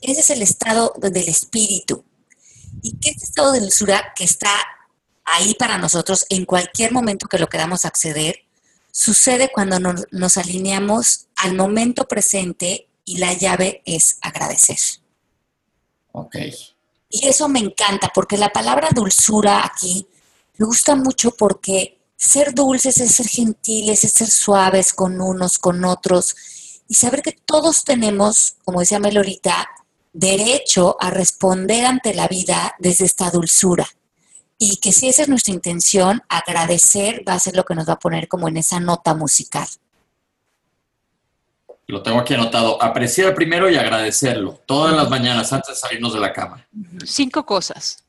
Ese 0.00 0.20
es 0.20 0.30
el 0.30 0.42
estado 0.42 0.92
del 0.98 1.28
espíritu. 1.28 2.04
Y 2.82 2.96
que 2.98 3.10
este 3.10 3.24
estado 3.24 3.52
de 3.52 3.60
dulzura 3.60 4.12
que 4.16 4.24
está 4.24 4.50
ahí 5.24 5.54
para 5.54 5.78
nosotros 5.78 6.26
en 6.30 6.44
cualquier 6.44 6.92
momento 6.92 7.28
que 7.28 7.38
lo 7.38 7.48
queramos 7.48 7.84
acceder, 7.84 8.44
sucede 8.90 9.50
cuando 9.52 9.78
nos, 9.78 10.36
alineamos 10.36 11.28
al 11.36 11.54
momento 11.54 12.08
presente 12.08 12.88
y 13.04 13.18
la 13.18 13.32
llave 13.34 13.82
es 13.84 14.18
agradecer. 14.20 14.78
Ok. 16.12 16.36
Y 17.10 17.26
eso 17.26 17.48
me 17.48 17.58
encanta, 17.58 18.10
porque 18.14 18.38
la 18.38 18.50
palabra 18.50 18.88
dulzura 18.94 19.66
aquí 19.66 20.06
me 20.56 20.66
gusta 20.66 20.94
mucho 20.94 21.32
porque 21.32 21.98
ser 22.16 22.54
dulces 22.54 22.98
es 23.00 23.12
ser 23.16 23.26
gentiles, 23.26 24.04
es 24.04 24.12
ser 24.12 24.30
suaves 24.30 24.92
con 24.92 25.20
unos, 25.20 25.58
con 25.58 25.84
otros, 25.84 26.36
y 26.86 26.94
saber 26.94 27.22
que 27.22 27.32
todos 27.32 27.84
tenemos, 27.84 28.56
como 28.64 28.80
decía 28.80 28.98
Melorita, 28.98 29.68
derecho 30.12 30.96
a 31.00 31.10
responder 31.10 31.86
ante 31.86 32.14
la 32.14 32.28
vida 32.28 32.74
desde 32.78 33.06
esta 33.06 33.30
dulzura 33.30 33.88
y 34.62 34.76
que 34.76 34.92
si 34.92 35.08
esa 35.08 35.22
es 35.22 35.28
nuestra 35.30 35.54
intención, 35.54 36.22
agradecer 36.28 37.26
va 37.26 37.32
a 37.32 37.40
ser 37.40 37.56
lo 37.56 37.64
que 37.64 37.74
nos 37.74 37.88
va 37.88 37.94
a 37.94 37.98
poner 37.98 38.28
como 38.28 38.46
en 38.46 38.58
esa 38.58 38.78
nota 38.78 39.14
musical. 39.14 39.66
Lo 41.90 42.02
tengo 42.02 42.18
aquí 42.18 42.34
anotado. 42.34 42.82
Apreciar 42.82 43.34
primero 43.34 43.68
y 43.68 43.76
agradecerlo. 43.76 44.60
Todas 44.66 44.94
las 44.94 45.08
mañanas 45.10 45.52
antes 45.52 45.74
de 45.74 45.74
salirnos 45.76 46.14
de 46.14 46.20
la 46.20 46.32
cama. 46.32 46.66
Cinco 47.04 47.44
cosas. 47.44 48.04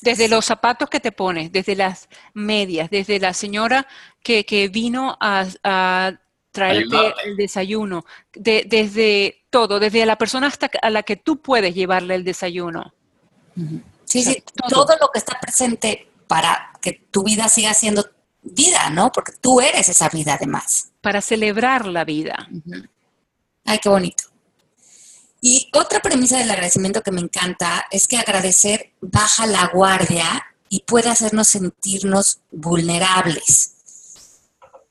Desde 0.00 0.28
los 0.28 0.44
zapatos 0.44 0.90
que 0.90 1.00
te 1.00 1.12
pones, 1.12 1.52
desde 1.52 1.76
las 1.76 2.08
medias, 2.34 2.90
desde 2.90 3.20
la 3.20 3.32
señora 3.32 3.86
que, 4.22 4.68
vino 4.72 5.16
a, 5.20 6.12
traerte 6.50 7.14
el 7.24 7.36
desayuno, 7.36 8.04
desde 8.34 9.44
todo, 9.48 9.80
desde 9.80 10.04
la 10.04 10.16
persona 10.16 10.48
hasta 10.48 10.70
a 10.82 10.90
la 10.90 11.02
que 11.02 11.16
tú 11.16 11.40
puedes 11.40 11.74
llevarle 11.74 12.14
el 12.14 12.24
desayuno. 12.24 12.92
Sí, 14.04 14.22
sí, 14.22 14.42
todo. 14.68 14.94
lo 15.00 15.08
que 15.12 15.18
está 15.18 15.38
presente 15.40 16.08
para 16.26 16.72
que 16.80 16.92
tu 17.10 17.22
vida 17.22 17.48
siga 17.48 17.72
siendo 17.72 18.04
vida, 18.42 18.90
¿no? 18.90 19.10
Porque 19.12 19.32
tú 19.40 19.60
eres 19.60 19.88
esa 19.88 20.08
vida 20.08 20.34
además. 20.34 20.90
Para 21.00 21.20
celebrar 21.20 21.86
la 21.86 22.04
vida. 22.04 22.48
Ay, 23.64 23.78
qué 23.78 23.88
bonito. 23.88 24.24
Y 25.40 25.68
otra 25.74 26.00
premisa 26.00 26.38
del 26.38 26.50
agradecimiento 26.50 27.02
que 27.02 27.10
me 27.10 27.20
encanta 27.20 27.86
es 27.90 28.06
que 28.06 28.16
agradecer 28.16 28.92
baja 29.00 29.46
la 29.46 29.66
guardia 29.72 30.44
y 30.68 30.84
puede 30.84 31.10
hacernos 31.10 31.48
sentirnos 31.48 32.40
vulnerables. 32.50 33.72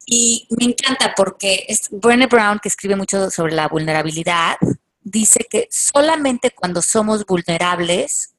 Y 0.05 0.45
me 0.49 0.65
encanta 0.65 1.13
porque 1.15 1.65
Brené 1.91 2.27
Brown, 2.27 2.59
que 2.61 2.67
escribe 2.67 2.97
mucho 2.97 3.29
sobre 3.29 3.53
la 3.53 3.69
vulnerabilidad, 3.69 4.57
dice 5.01 5.47
que 5.49 5.67
solamente 5.71 6.51
cuando 6.51 6.81
somos 6.81 7.25
vulnerables 7.25 8.30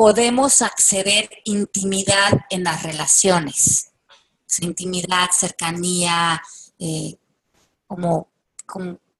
podemos 0.00 0.62
acceder 0.62 1.28
intimidad 1.44 2.46
en 2.48 2.64
las 2.64 2.84
relaciones. 2.84 3.90
Intimidad, 4.60 5.28
cercanía, 5.30 6.40
eh, 6.78 7.18
como, 7.86 8.30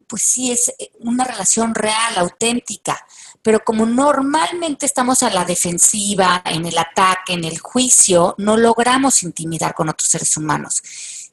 pues 0.07 0.23
sí, 0.23 0.53
es 0.53 0.73
una 1.01 1.25
relación 1.25 1.75
real, 1.75 2.17
auténtica. 2.17 2.99
Pero 3.43 3.63
como 3.63 3.85
normalmente 3.85 4.87
estamos 4.87 5.23
a 5.23 5.29
la 5.29 5.45
defensiva, 5.45 6.41
en 6.47 6.65
el 6.65 6.79
ataque, 6.79 7.35
en 7.35 7.45
el 7.45 7.59
juicio, 7.59 8.35
no 8.39 8.57
logramos 8.57 9.23
intimidar 9.23 9.75
con 9.75 9.91
otros 9.91 10.09
seres 10.09 10.35
humanos. 10.39 10.83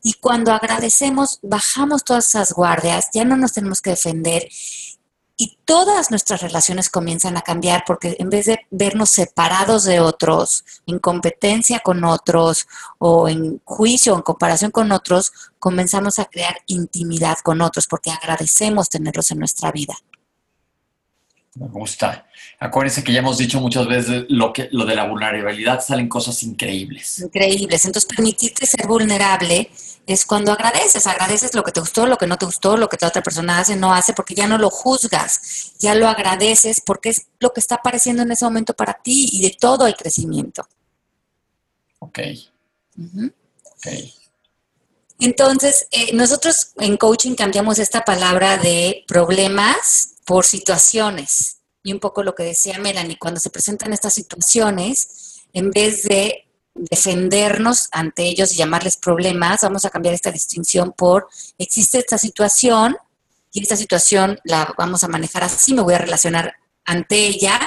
Y 0.03 0.15
cuando 0.15 0.51
agradecemos, 0.51 1.39
bajamos 1.41 2.03
todas 2.03 2.27
esas 2.27 2.51
guardias, 2.51 3.05
ya 3.13 3.23
no 3.23 3.37
nos 3.37 3.53
tenemos 3.53 3.81
que 3.81 3.91
defender 3.91 4.49
y 5.37 5.59
todas 5.65 6.09
nuestras 6.09 6.41
relaciones 6.41 6.89
comienzan 6.89 7.37
a 7.37 7.43
cambiar 7.43 7.83
porque 7.85 8.15
en 8.17 8.31
vez 8.31 8.47
de 8.47 8.59
vernos 8.71 9.11
separados 9.11 9.83
de 9.83 9.99
otros, 9.99 10.65
en 10.87 10.97
competencia 10.97 11.79
con 11.79 12.03
otros 12.03 12.67
o 12.97 13.29
en 13.29 13.61
juicio 13.63 14.13
o 14.13 14.17
en 14.17 14.23
comparación 14.23 14.71
con 14.71 14.91
otros, 14.91 15.31
comenzamos 15.59 16.17
a 16.17 16.25
crear 16.25 16.57
intimidad 16.65 17.37
con 17.43 17.61
otros 17.61 17.85
porque 17.85 18.09
agradecemos 18.09 18.89
tenerlos 18.89 19.29
en 19.29 19.37
nuestra 19.37 19.71
vida. 19.71 19.93
Me 21.59 21.67
gusta. 21.67 22.27
Acuérdense 22.59 23.03
que 23.03 23.11
ya 23.11 23.19
hemos 23.19 23.37
dicho 23.37 23.59
muchas 23.59 23.87
veces 23.87 24.25
lo, 24.29 24.53
que, 24.53 24.69
lo 24.71 24.85
de 24.85 24.95
la 24.95 25.05
vulnerabilidad, 25.05 25.83
salen 25.83 26.07
cosas 26.07 26.43
increíbles. 26.43 27.19
Increíbles. 27.19 27.83
Entonces, 27.85 28.07
permitirte 28.07 28.65
ser 28.67 28.85
vulnerable 28.85 29.71
es 30.05 30.25
cuando 30.25 30.51
agradeces, 30.51 31.07
agradeces 31.07 31.55
lo 31.55 31.63
que 31.63 31.71
te 31.71 31.79
gustó, 31.79 32.05
lo 32.05 32.17
que 32.17 32.27
no 32.27 32.37
te 32.37 32.45
gustó, 32.45 32.77
lo 32.77 32.87
que 32.87 33.03
otra 33.03 33.23
persona 33.23 33.59
hace, 33.59 33.75
no 33.75 33.93
hace, 33.93 34.13
porque 34.13 34.35
ya 34.35 34.47
no 34.47 34.59
lo 34.59 34.69
juzgas, 34.69 35.73
ya 35.79 35.95
lo 35.95 36.07
agradeces 36.07 36.79
porque 36.79 37.09
es 37.09 37.27
lo 37.39 37.51
que 37.53 37.59
está 37.59 37.75
apareciendo 37.75 38.21
en 38.21 38.31
ese 38.31 38.45
momento 38.45 38.75
para 38.75 38.93
ti 38.93 39.27
y 39.31 39.41
de 39.41 39.57
todo 39.59 39.87
el 39.87 39.95
crecimiento. 39.95 40.67
Ok. 41.99 42.19
Entonces, 45.19 45.87
eh, 45.89 46.13
nosotros 46.13 46.73
en 46.77 46.97
coaching 46.97 47.33
cambiamos 47.33 47.79
esta 47.79 48.05
palabra 48.05 48.57
de 48.57 49.03
problemas 49.07 50.16
por 50.27 50.45
situaciones. 50.45 51.61
Y 51.83 51.93
un 51.93 51.99
poco 51.99 52.21
lo 52.21 52.35
que 52.35 52.43
decía 52.43 52.77
Melanie, 52.79 53.17
cuando 53.17 53.39
se 53.39 53.49
presentan 53.49 53.93
estas 53.93 54.13
situaciones, 54.13 55.45
en 55.53 55.71
vez 55.71 56.03
de 56.03 56.49
defendernos 56.75 57.87
ante 57.93 58.23
ellos 58.23 58.51
y 58.51 58.57
llamarles 58.57 58.97
problemas, 58.97 59.61
vamos 59.61 59.85
a 59.85 59.89
cambiar 59.89 60.13
esta 60.13 60.31
distinción 60.31 60.91
por 60.91 61.27
existe 61.57 61.97
esta 61.97 62.17
situación 62.17 62.97
y 63.51 63.63
esta 63.63 63.77
situación 63.77 64.37
la 64.43 64.75
vamos 64.77 65.03
a 65.03 65.07
manejar 65.07 65.43
así, 65.43 65.73
me 65.73 65.81
voy 65.81 65.95
a 65.95 65.99
relacionar 65.99 66.53
ante 66.85 67.15
ella 67.15 67.59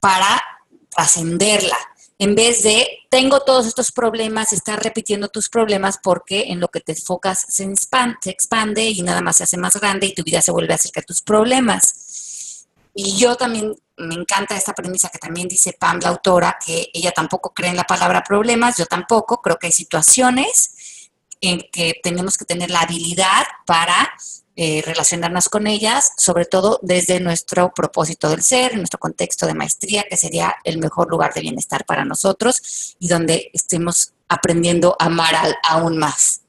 para 0.00 0.42
trascenderla. 0.90 1.78
En 2.18 2.34
vez 2.34 2.62
de 2.62 2.86
tengo 3.10 3.40
todos 3.40 3.66
estos 3.66 3.90
problemas, 3.90 4.52
estás 4.52 4.80
repitiendo 4.80 5.28
tus 5.28 5.48
problemas 5.48 5.98
porque 6.02 6.44
en 6.48 6.60
lo 6.60 6.68
que 6.68 6.80
te 6.80 6.92
enfocas 6.92 7.44
se 7.48 7.64
expande, 7.64 8.16
se 8.22 8.30
expande 8.30 8.84
y 8.84 9.02
nada 9.02 9.20
más 9.20 9.36
se 9.36 9.44
hace 9.44 9.56
más 9.56 9.74
grande 9.74 10.06
y 10.06 10.14
tu 10.14 10.22
vida 10.22 10.40
se 10.40 10.52
vuelve 10.52 10.74
acerca 10.74 11.00
de 11.00 11.06
tus 11.06 11.22
problemas. 11.22 12.66
Y 12.94 13.16
yo 13.16 13.34
también 13.36 13.74
me 13.96 14.14
encanta 14.14 14.56
esta 14.56 14.72
premisa 14.72 15.08
que 15.08 15.18
también 15.18 15.48
dice 15.48 15.72
Pam, 15.72 15.98
la 16.00 16.10
autora, 16.10 16.56
que 16.64 16.90
ella 16.92 17.10
tampoco 17.10 17.52
cree 17.52 17.70
en 17.70 17.76
la 17.76 17.84
palabra 17.84 18.22
problemas, 18.22 18.76
yo 18.76 18.86
tampoco, 18.86 19.42
creo 19.42 19.58
que 19.58 19.66
hay 19.66 19.72
situaciones 19.72 21.10
en 21.40 21.66
que 21.72 22.00
tenemos 22.02 22.38
que 22.38 22.44
tener 22.44 22.70
la 22.70 22.80
habilidad 22.80 23.44
para 23.66 24.12
eh, 24.56 24.82
relacionarnos 24.86 25.48
con 25.48 25.66
ellas, 25.66 26.12
sobre 26.16 26.44
todo 26.44 26.78
desde 26.80 27.18
nuestro 27.18 27.72
propósito 27.74 28.28
del 28.28 28.42
ser, 28.42 28.76
nuestro 28.76 29.00
contexto 29.00 29.46
de 29.46 29.54
maestría, 29.54 30.04
que 30.08 30.16
sería 30.16 30.54
el 30.62 30.78
mejor 30.78 31.10
lugar 31.10 31.34
de 31.34 31.40
bienestar 31.40 31.84
para 31.84 32.04
nosotros 32.04 32.96
y 33.00 33.08
donde 33.08 33.50
estemos 33.52 34.12
aprendiendo 34.28 34.96
a 34.98 35.06
amar 35.06 35.34
aún 35.68 35.98
más. 35.98 36.42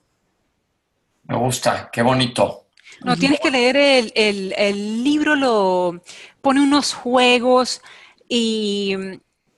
Me 1.23 1.35
gusta, 1.35 1.89
qué 1.91 2.03
bonito. 2.03 2.67
No, 3.03 3.17
tienes 3.17 3.39
que 3.39 3.51
leer 3.51 3.75
el, 3.75 4.53
el, 4.55 5.03
libro, 5.03 5.35
lo 5.35 6.01
pone 6.41 6.61
unos 6.61 6.93
juegos 6.93 7.81
y 8.29 8.95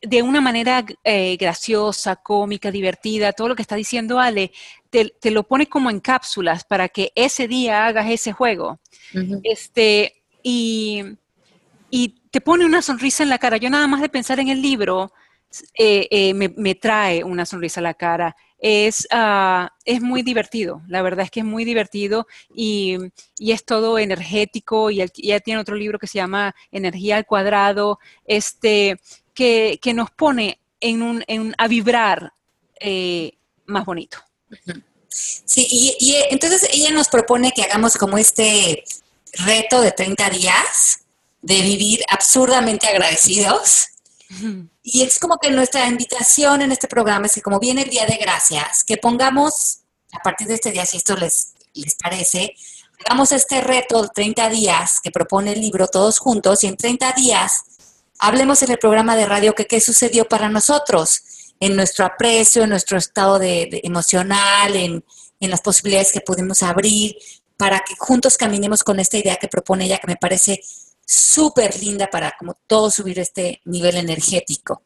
de 0.01 0.21
una 0.21 0.41
manera 0.41 0.85
eh, 1.03 1.37
graciosa, 1.37 2.15
cómica, 2.17 2.71
divertida, 2.71 3.33
todo 3.33 3.47
lo 3.49 3.55
que 3.55 3.61
está 3.61 3.75
diciendo 3.75 4.19
Ale, 4.19 4.51
te, 4.89 5.31
lo 5.31 5.43
pone 5.43 5.67
como 5.67 5.89
en 5.89 5.99
cápsulas 5.99 6.63
para 6.63 6.89
que 6.89 7.11
ese 7.15 7.47
día 7.47 7.85
hagas 7.85 8.09
ese 8.09 8.31
juego. 8.31 8.79
este, 9.43 10.21
y, 10.43 11.03
y 11.89 12.09
te 12.31 12.41
pone 12.41 12.65
una 12.65 12.81
sonrisa 12.81 13.23
en 13.23 13.29
la 13.29 13.39
cara. 13.39 13.57
Yo 13.57 13.69
nada 13.69 13.87
más 13.87 14.01
de 14.01 14.09
pensar 14.09 14.39
en 14.39 14.49
el 14.49 14.61
libro, 14.61 15.11
eh, 15.75 16.07
eh, 16.11 16.33
me, 16.33 16.75
trae 16.75 17.23
una 17.23 17.45
sonrisa 17.45 17.79
a 17.79 17.83
la 17.83 17.93
cara. 17.93 18.35
Es, 18.59 19.07
ah, 19.11 19.71
es 19.85 20.01
muy 20.01 20.23
divertido, 20.23 20.81
la 20.87 21.03
verdad 21.03 21.25
es 21.25 21.31
que 21.31 21.41
es 21.41 21.45
muy 21.45 21.63
divertido 21.63 22.25
y, 22.53 22.97
es 23.39 23.63
todo 23.65 23.99
energético 23.99 24.89
y 24.89 24.97
ya 25.15 25.39
tiene 25.39 25.61
otro 25.61 25.75
libro 25.75 25.99
que 25.99 26.07
se 26.07 26.17
llama 26.17 26.55
Energía 26.71 27.17
al 27.17 27.27
cuadrado, 27.27 27.99
este, 28.25 28.99
que, 29.37 29.93
nos 29.93 30.09
pone 30.09 30.59
en 30.79 31.03
un, 31.03 31.23
en, 31.27 31.53
a 31.57 31.67
vibrar 31.67 32.33
eh, 32.79 33.37
más 33.67 33.85
bonito. 33.85 34.17
Sí, 35.09 35.67
y, 35.69 35.95
y, 35.99 36.15
entonces 36.31 36.67
ella 36.71 36.91
nos 36.91 37.07
propone 37.07 37.51
que 37.51 37.63
hagamos 37.63 37.95
como 37.97 38.17
este 38.17 38.83
reto 39.33 39.81
de 39.81 39.91
30 39.91 40.29
días 40.31 41.01
de 41.41 41.61
vivir 41.61 42.01
absurdamente 42.09 42.87
agradecidos 42.87 43.89
y 44.83 45.03
es 45.03 45.19
como 45.19 45.37
que 45.37 45.51
nuestra 45.51 45.87
invitación 45.87 46.61
en 46.61 46.71
este 46.71 46.87
programa 46.87 47.27
es 47.27 47.35
que 47.35 47.41
como 47.41 47.59
viene 47.59 47.83
el 47.83 47.89
Día 47.89 48.05
de 48.05 48.17
Gracias, 48.17 48.83
que 48.83 48.97
pongamos 48.97 49.79
a 50.11 50.19
partir 50.19 50.47
de 50.47 50.55
este 50.55 50.71
día, 50.71 50.85
si 50.85 50.97
esto 50.97 51.15
les, 51.15 51.53
les 51.73 51.95
parece, 51.95 52.53
hagamos 53.05 53.31
este 53.31 53.61
reto 53.61 54.01
de 54.01 54.09
30 54.13 54.49
días 54.49 54.99
que 55.01 55.11
propone 55.11 55.53
el 55.53 55.61
libro 55.61 55.87
todos 55.87 56.19
juntos 56.19 56.63
y 56.63 56.67
en 56.67 56.75
30 56.75 57.13
días 57.13 57.63
hablemos 58.19 58.61
en 58.63 58.71
el 58.71 58.77
programa 58.77 59.15
de 59.15 59.25
radio 59.25 59.55
que 59.55 59.65
qué 59.65 59.79
sucedió 59.79 60.25
para 60.25 60.49
nosotros, 60.49 61.21
en 61.59 61.75
nuestro 61.75 62.05
aprecio, 62.05 62.63
en 62.63 62.69
nuestro 62.69 62.97
estado 62.97 63.39
de, 63.39 63.81
emocional, 63.83 64.75
en, 64.75 65.03
en 65.39 65.49
las 65.49 65.61
posibilidades 65.61 66.11
que 66.11 66.21
pudimos 66.21 66.63
abrir, 66.63 67.15
para 67.57 67.79
que 67.79 67.95
juntos 67.97 68.37
caminemos 68.37 68.83
con 68.83 68.99
esta 68.99 69.17
idea 69.17 69.37
que 69.37 69.47
propone 69.47 69.85
ella, 69.85 69.97
que 69.97 70.07
me 70.07 70.15
parece 70.15 70.61
súper 71.05 71.79
linda 71.81 72.07
para 72.07 72.33
como 72.37 72.55
todo 72.67 72.91
subir 72.91 73.19
este 73.19 73.61
nivel 73.65 73.95
energético. 73.95 74.83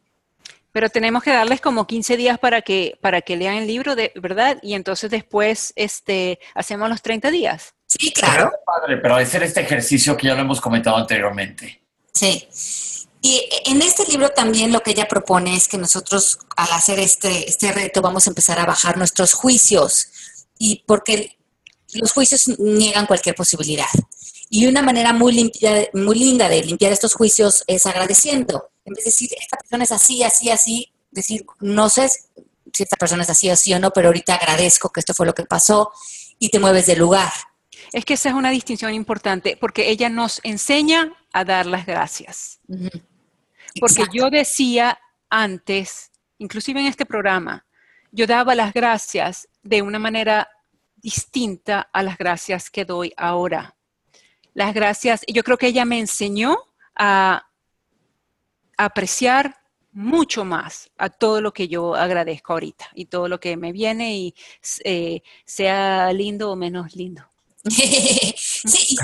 Pero 0.72 0.90
tenemos 0.90 1.22
que 1.22 1.32
darles 1.32 1.60
como 1.60 1.86
15 1.86 2.16
días 2.16 2.40
para 2.40 2.62
que, 2.62 2.98
para 3.02 3.22
que 3.22 3.36
lean 3.36 3.56
el 3.56 3.68
libro, 3.68 3.96
de 3.96 4.14
verdad, 4.16 4.58
y 4.62 4.74
entonces 4.74 5.12
después 5.12 5.74
este, 5.76 6.40
hacemos 6.56 6.90
los 6.90 7.02
30 7.02 7.30
días. 7.30 7.74
Sí, 7.88 8.14
claro. 8.14 8.54
Padre, 8.66 8.98
pero 8.98 9.16
hacer 9.16 9.44
este 9.44 9.62
ejercicio 9.62 10.16
que 10.16 10.28
ya 10.28 10.36
lo 10.36 10.42
hemos 10.42 10.62
comentado 10.62 10.96
anteriormente. 10.96 11.82
Sí. 12.14 12.48
Y 13.22 13.48
en 13.66 13.82
este 13.82 14.06
libro 14.06 14.30
también 14.30 14.72
lo 14.72 14.82
que 14.82 14.92
ella 14.92 15.08
propone 15.08 15.56
es 15.56 15.68
que 15.68 15.78
nosotros 15.78 16.40
al 16.56 16.72
hacer 16.72 17.00
este, 17.00 17.48
este 17.48 17.72
reto 17.72 18.02
vamos 18.02 18.26
a 18.26 18.32
empezar 18.32 18.60
a 18.60 18.66
bajar 18.66 18.98
nuestros 18.98 19.34
juicios. 19.34 20.08
Y 20.58 20.84
porque 20.88 21.38
los 21.94 22.12
juicios 22.12 22.48
niegan 22.60 23.06
cualquier 23.06 23.36
posibilidad. 23.36 23.88
Y 24.50 24.66
una 24.66 24.82
manera 24.82 25.14
muy, 25.14 25.34
limpia, 25.34 25.88
muy 25.94 26.18
linda 26.18 26.50
de 26.50 26.64
limpiar 26.64 26.92
estos 26.92 27.14
juicios 27.14 27.64
es 27.68 27.86
agradeciendo. 27.86 28.72
En 28.86 28.94
vez 28.94 29.06
de 29.06 29.12
decir, 29.12 29.30
esta 29.40 29.58
persona 29.58 29.84
es 29.84 29.92
así, 29.92 30.24
así, 30.24 30.50
así, 30.50 30.92
decir, 31.12 31.46
no 31.60 31.90
sé 31.90 32.10
si 32.74 32.84
esta 32.84 32.98
persona 32.98 33.24
es 33.24 33.30
así, 33.30 33.50
así 33.50 33.74
o 33.74 33.80
no, 33.80 33.92
pero 33.92 34.08
ahorita 34.08 34.36
agradezco 34.36 34.90
que 34.90 35.00
esto 35.00 35.14
fue 35.14 35.26
lo 35.26 35.34
que 35.34 35.46
pasó 35.46 35.92
y 36.40 36.50
te 36.50 36.60
mueves 36.60 36.88
del 36.88 37.00
lugar. 37.00 37.32
Es 37.94 38.06
que 38.06 38.16
esa 38.16 38.30
es 38.30 38.36
una 38.36 38.50
distinción 38.50 38.94
importante 38.94 39.58
porque 39.60 39.90
ella 39.90 40.10
nos 40.10 40.40
enseña 40.44 41.14
a 41.34 41.44
dar 41.46 41.66
las 41.66 41.86
gracias. 41.86 42.60
Porque 43.80 44.04
yo 44.14 44.30
decía 44.30 45.00
antes, 45.30 46.12
inclusive 46.38 46.80
en 46.80 46.88
este 46.88 47.06
programa, 47.06 47.66
yo 48.12 48.28
daba 48.28 48.56
las 48.56 48.74
gracias 48.74 49.48
de 49.64 49.82
una 49.82 50.00
manera 50.00 50.50
distinta 50.96 51.90
a 51.94 52.04
las 52.04 52.18
gracias 52.18 52.70
que 52.70 52.86
doy 52.86 53.14
ahora 53.18 53.76
las 54.54 54.74
gracias. 54.74 55.22
Yo 55.28 55.44
creo 55.44 55.58
que 55.58 55.68
ella 55.68 55.86
me 55.86 56.00
enseñó 56.00 56.58
a, 56.96 57.48
apreciar 58.78 59.58
mucho 59.92 60.44
más 60.44 60.90
a 60.98 61.10
todo 61.10 61.40
lo 61.40 61.54
que 61.54 61.68
yo 61.68 61.94
agradezco 61.94 62.54
ahorita 62.54 62.90
y 62.96 63.06
todo 63.06 63.28
lo 63.28 63.40
que 63.40 63.58
me 63.58 63.72
viene 63.72 64.16
y 64.18 64.36
eh, 64.84 65.22
sea 65.46 66.12
lindo 66.14 66.52
o 66.52 66.56
menos 66.56 66.96
lindo. 66.96 67.24
sí, 68.66 68.96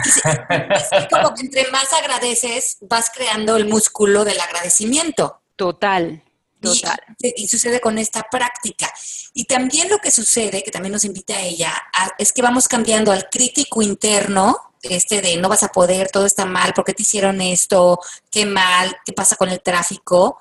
es 0.95 1.07
como 1.11 1.33
que 1.33 1.41
entre 1.41 1.69
más 1.71 1.91
agradeces, 1.93 2.77
vas 2.81 3.09
creando 3.13 3.55
el 3.55 3.65
músculo 3.65 4.25
del 4.25 4.39
agradecimiento. 4.39 5.41
Total, 5.55 6.23
total. 6.61 6.99
Y, 7.19 7.47
sucede 7.47 7.79
con 7.79 7.97
esta 7.97 8.23
práctica. 8.29 8.91
Y 9.33 9.45
también 9.45 9.89
lo 9.89 9.99
que 9.99 10.11
sucede, 10.11 10.63
que 10.63 10.71
también 10.71 10.93
nos 10.93 11.03
invita 11.03 11.35
a 11.35 11.41
ella, 11.41 11.73
es 12.17 12.33
que 12.33 12.41
vamos 12.41 12.67
cambiando 12.67 13.11
al 13.11 13.29
crítico 13.29 13.81
interno 13.81 14.67
este 14.83 15.21
de 15.21 15.37
no 15.37 15.49
vas 15.49 15.63
a 15.63 15.69
poder, 15.69 16.09
todo 16.11 16.25
está 16.25 16.45
mal, 16.45 16.73
¿por 16.73 16.85
qué 16.85 16.93
te 16.93 17.03
hicieron 17.03 17.41
esto? 17.41 17.99
¿Qué 18.29 18.45
mal? 18.45 18.95
¿Qué 19.05 19.13
pasa 19.13 19.35
con 19.35 19.49
el 19.49 19.61
tráfico? 19.61 20.39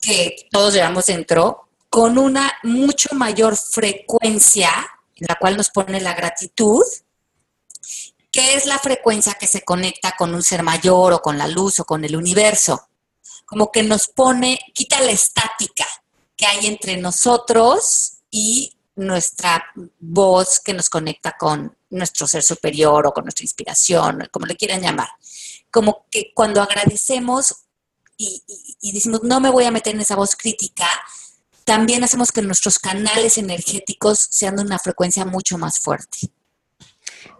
Que 0.00 0.48
todos 0.50 0.74
llevamos 0.74 1.06
dentro, 1.06 1.68
con 1.88 2.18
una 2.18 2.52
mucho 2.62 3.14
mayor 3.14 3.56
frecuencia, 3.56 4.70
en 5.16 5.26
la 5.28 5.36
cual 5.36 5.56
nos 5.56 5.70
pone 5.70 6.00
la 6.00 6.14
gratitud, 6.14 6.82
que 8.36 8.54
es 8.54 8.66
la 8.66 8.78
frecuencia 8.78 9.32
que 9.32 9.46
se 9.46 9.62
conecta 9.62 10.12
con 10.12 10.34
un 10.34 10.42
ser 10.42 10.62
mayor 10.62 11.14
o 11.14 11.22
con 11.22 11.38
la 11.38 11.48
luz 11.48 11.80
o 11.80 11.86
con 11.86 12.04
el 12.04 12.14
universo. 12.14 12.90
Como 13.46 13.72
que 13.72 13.82
nos 13.82 14.08
pone, 14.08 14.58
quita 14.74 15.00
la 15.00 15.12
estática 15.12 15.86
que 16.36 16.44
hay 16.44 16.66
entre 16.66 16.98
nosotros 16.98 18.18
y 18.30 18.76
nuestra 18.94 19.64
voz 19.98 20.60
que 20.60 20.74
nos 20.74 20.90
conecta 20.90 21.34
con 21.38 21.78
nuestro 21.88 22.26
ser 22.26 22.42
superior 22.42 23.06
o 23.06 23.12
con 23.12 23.24
nuestra 23.24 23.44
inspiración, 23.44 24.28
como 24.30 24.44
le 24.44 24.56
quieran 24.56 24.82
llamar. 24.82 25.08
Como 25.70 26.04
que 26.10 26.32
cuando 26.34 26.60
agradecemos 26.60 27.54
y, 28.18 28.42
decimos, 28.92 29.22
no 29.22 29.40
me 29.40 29.48
voy 29.48 29.64
a 29.64 29.70
meter 29.70 29.94
en 29.94 30.02
esa 30.02 30.14
voz 30.14 30.36
crítica, 30.36 30.86
también 31.64 32.04
hacemos 32.04 32.32
que 32.32 32.42
nuestros 32.42 32.78
canales 32.78 33.38
energéticos 33.38 34.26
sean 34.30 34.56
de 34.56 34.62
una 34.62 34.78
frecuencia 34.78 35.24
mucho 35.24 35.56
más 35.56 35.80
fuerte. 35.80 36.30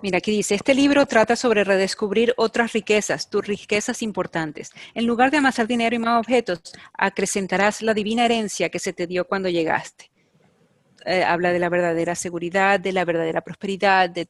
Mira, 0.02 0.18
aquí 0.18 0.30
dice, 0.30 0.54
este 0.54 0.74
libro 0.74 1.06
trata 1.06 1.36
sobre 1.36 1.64
redescubrir 1.64 2.34
otras 2.36 2.72
riquezas, 2.72 3.30
tus 3.30 3.46
riquezas 3.46 4.02
importantes. 4.02 4.70
En 4.94 5.06
lugar 5.06 5.30
de 5.30 5.38
amasar 5.38 5.66
dinero 5.66 5.96
y 5.96 5.98
más 5.98 6.18
objetos, 6.18 6.60
acrecentarás 6.94 7.82
la 7.82 7.94
divina 7.94 8.24
herencia 8.24 8.68
que 8.68 8.78
se 8.78 8.92
te 8.92 9.06
dio 9.06 9.26
cuando 9.26 9.48
llegaste. 9.48 10.10
Eh, 11.08 11.22
habla 11.22 11.52
de 11.52 11.60
la 11.60 11.68
verdadera 11.68 12.16
seguridad, 12.16 12.80
de 12.80 12.92
la 12.92 13.04
verdadera 13.04 13.40
prosperidad, 13.40 14.10
de, 14.10 14.26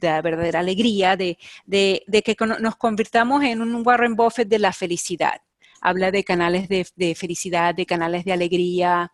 la 0.00 0.22
verdadera 0.22 0.60
alegría, 0.60 1.16
de, 1.16 1.36
que 1.66 2.36
nos 2.60 2.76
convirtamos 2.76 3.42
en 3.42 3.60
un 3.60 3.84
Warren 3.84 4.14
Buffett 4.14 4.46
de 4.46 4.60
la 4.60 4.72
felicidad. 4.72 5.40
Habla 5.80 6.12
de 6.12 6.22
canales 6.22 6.68
de, 6.68 7.14
felicidad, 7.16 7.74
de 7.74 7.84
canales 7.84 8.24
de 8.24 8.32
alegría. 8.32 9.10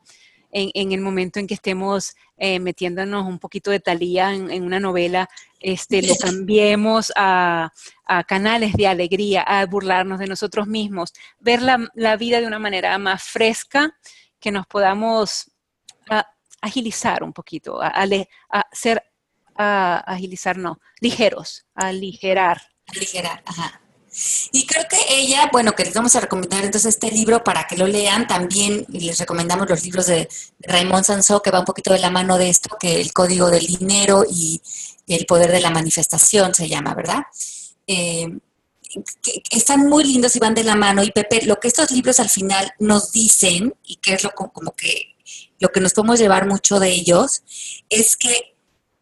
En, 0.50 0.92
el 0.92 1.00
momento 1.00 1.40
en 1.40 1.46
que 1.46 1.54
estemos 1.54 2.14
eh, 2.36 2.60
metiéndonos 2.60 3.26
un 3.26 3.38
poquito 3.38 3.70
de 3.70 3.80
talía 3.80 4.32
en, 4.34 4.62
una 4.62 4.78
novela, 4.78 5.28
este, 5.64 6.02
lo 6.02 6.14
cambiemos 6.16 7.10
a, 7.16 7.72
canales 8.28 8.74
de 8.74 8.86
alegría, 8.86 9.42
a 9.42 9.64
burlarnos 9.64 10.18
de 10.18 10.26
nosotros 10.26 10.66
mismos, 10.66 11.12
ver 11.40 11.62
la, 11.62 12.16
vida 12.16 12.40
de 12.40 12.46
una 12.46 12.58
manera 12.58 12.96
más 12.98 13.22
fresca, 13.22 13.96
que 14.38 14.52
nos 14.52 14.66
podamos 14.66 15.50
agilizar 16.60 17.22
un 17.22 17.32
poquito, 17.32 17.82
a, 17.82 17.92
a, 18.50 18.66
ser, 18.72 19.02
a 19.56 19.96
agilizar, 20.06 20.58
no, 20.58 20.80
ligeros, 21.00 21.66
aligerar. 21.74 22.60
Aligerar, 22.86 23.42
ajá. 23.46 23.83
Y 24.52 24.66
creo 24.66 24.84
que 24.88 24.98
ella, 25.08 25.48
bueno, 25.52 25.72
que 25.72 25.84
les 25.84 25.94
vamos 25.94 26.14
a 26.14 26.20
recomendar 26.20 26.64
entonces 26.64 26.94
este 26.94 27.10
libro 27.10 27.42
para 27.42 27.66
que 27.66 27.76
lo 27.76 27.86
lean. 27.86 28.26
También 28.26 28.86
les 28.88 29.18
recomendamos 29.18 29.68
los 29.68 29.82
libros 29.82 30.06
de 30.06 30.28
Raymond 30.60 31.04
Sansó, 31.04 31.42
que 31.42 31.50
va 31.50 31.60
un 31.60 31.64
poquito 31.64 31.92
de 31.92 31.98
la 31.98 32.10
mano 32.10 32.38
de 32.38 32.48
esto, 32.48 32.76
que 32.78 33.00
el 33.00 33.12
código 33.12 33.50
del 33.50 33.66
dinero 33.66 34.24
y 34.28 34.60
el 35.06 35.26
poder 35.26 35.50
de 35.50 35.60
la 35.60 35.70
manifestación 35.70 36.54
se 36.54 36.68
llama, 36.68 36.94
¿verdad? 36.94 37.22
Eh, 37.86 38.28
están 39.50 39.88
muy 39.88 40.04
lindos 40.04 40.36
y 40.36 40.38
van 40.38 40.54
de 40.54 40.64
la 40.64 40.76
mano. 40.76 41.02
Y 41.02 41.10
Pepe, 41.10 41.44
lo 41.44 41.56
que 41.56 41.68
estos 41.68 41.90
libros 41.90 42.20
al 42.20 42.30
final 42.30 42.72
nos 42.78 43.12
dicen, 43.12 43.74
y 43.84 43.96
que 43.96 44.14
es 44.14 44.24
lo 44.24 44.30
como 44.30 44.72
que 44.72 45.14
lo 45.58 45.70
que 45.70 45.80
nos 45.80 45.94
podemos 45.94 46.18
llevar 46.18 46.46
mucho 46.46 46.78
de 46.78 46.90
ellos, 46.90 47.42
es 47.88 48.16
que 48.16 48.54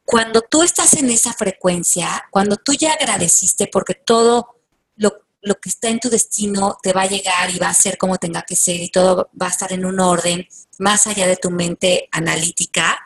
cuando 0.05 0.43
tú 0.43 0.63
estás 0.63 0.93
en 0.95 1.11
esa 1.11 1.33
frecuencia, 1.33 2.25
cuando 2.31 2.57
tú 2.57 2.73
ya 2.73 2.93
agradeciste 2.93 3.67
porque 3.67 3.95
todo 3.95 4.62
lo, 5.03 5.61
que 5.61 5.69
está 5.69 5.89
en 5.89 6.01
tu 6.01 6.09
destino 6.09 6.79
te 6.83 6.93
va 6.93 7.03
a 7.03 7.07
llegar 7.07 7.51
y 7.51 7.59
va 7.59 7.69
a 7.69 7.75
ser 7.75 7.99
como 7.99 8.17
tenga 8.17 8.43
que 8.43 8.57
ser 8.57 8.81
y 8.81 8.89
todo 8.89 9.31
va 9.41 9.47
a 9.47 9.51
estar 9.51 9.73
en 9.73 9.85
un 9.85 10.01
orden 10.01 10.47
más 10.79 11.07
allá 11.07 11.27
de 11.27 11.37
tu 11.37 11.51
mente 11.51 12.09
analítica, 12.13 12.99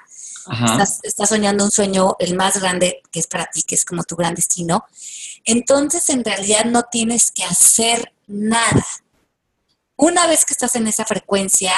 estás, 0.47 1.01
estás, 1.03 1.29
soñando 1.29 1.65
un 1.65 1.71
sueño 1.71 2.15
el 2.19 2.37
más 2.37 2.61
grande 2.61 3.03
que 3.11 3.21
es 3.21 3.27
para 3.27 3.47
ti, 3.47 3.63
que 3.63 3.75
es 3.75 3.85
como 3.85 4.05
tu 4.05 4.17
gran 4.17 4.35
destino, 4.35 4.85
entonces 5.45 6.09
en 6.11 6.25
realidad 6.25 6.67
no 6.67 6.85
tienes 6.85 7.33
que 7.33 7.45
hacer 7.45 8.13
nada. 8.27 8.87
Una 9.97 10.27
vez 10.27 10.45
que 10.45 10.53
estás 10.53 10.77
en 10.77 10.87
esa 10.87 11.05
frecuencia, 11.05 11.73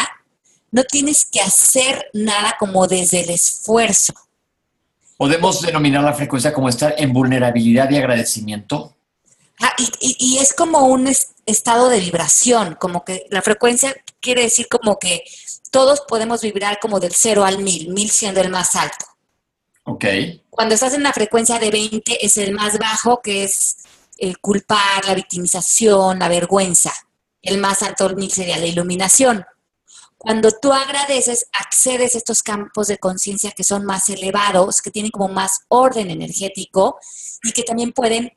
no 0.71 0.85
tienes 0.85 1.25
que 1.25 1.41
hacer 1.41 2.11
nada 2.13 2.57
como 2.59 2.87
desde 2.87 3.21
el 3.21 3.31
esfuerzo. 3.31 4.13
¿Podemos 5.17 5.63
denominar 5.63 6.05
la 6.05 6.15
frecuencia 6.15 6.53
como 6.53 6.69
estar 6.69 6.95
en 6.99 7.13
vulnerabilidad 7.13 7.91
y 7.91 7.97
agradecimiento? 7.97 8.97
Ah, 9.61 9.75
y, 9.79 9.85
y- 10.01 10.17
y 10.19 10.39
es 10.39 10.53
como 10.53 10.87
un 10.87 11.07
es- 11.09 11.29
estado 11.47 11.89
de 11.89 12.01
vibración, 12.01 12.77
como 12.81 13.05
que 13.05 13.27
la 13.31 13.43
frecuencia 13.43 13.95
quiere 14.21 14.43
decir 14.43 14.69
como 14.69 14.99
que 14.99 15.25
todos 15.71 16.03
podemos 16.03 16.43
vibrar 16.43 16.79
como 16.81 17.01
del 17.01 17.13
0 17.15 17.45
al 17.45 17.59
1000, 17.59 17.89
1000 17.91 18.11
siendo 18.11 18.41
el 18.41 18.51
más 18.51 18.75
alto. 18.77 19.05
Ok. 19.85 20.05
Cuando 20.51 20.75
estás 20.75 20.95
en 20.95 21.03
la 21.03 21.13
frecuencia 21.13 21.59
de 21.59 21.71
20 21.71 22.25
es 22.25 22.37
el 22.37 22.53
más 22.53 22.79
bajo, 22.79 23.21
que 23.23 23.45
es 23.45 23.79
el 24.19 24.39
culpar, 24.39 25.05
la 25.07 25.15
victimización, 25.15 26.19
la 26.19 26.29
vergüenza. 26.29 26.93
El 27.41 27.59
más 27.59 27.83
alto 27.83 28.07
el 28.07 28.17
1000 28.17 28.31
sería 28.33 28.59
la 28.59 28.67
iluminación. 28.67 29.45
Cuando 30.19 30.51
tú 30.51 30.73
agradeces, 30.73 31.47
accedes 31.53 32.15
a 32.15 32.19
estos 32.19 32.43
campos 32.43 32.89
de 32.89 32.99
conciencia 32.99 33.53
que 33.53 33.63
son 33.65 33.85
más 33.85 34.09
elevados, 34.09 34.83
que 34.83 34.91
tienen 34.91 35.13
como 35.13 35.29
más 35.29 35.61
orden 35.69 36.11
energético 36.11 36.99
y 37.45 37.53
que 37.53 37.63
también 37.63 37.93
pueden 37.93 38.37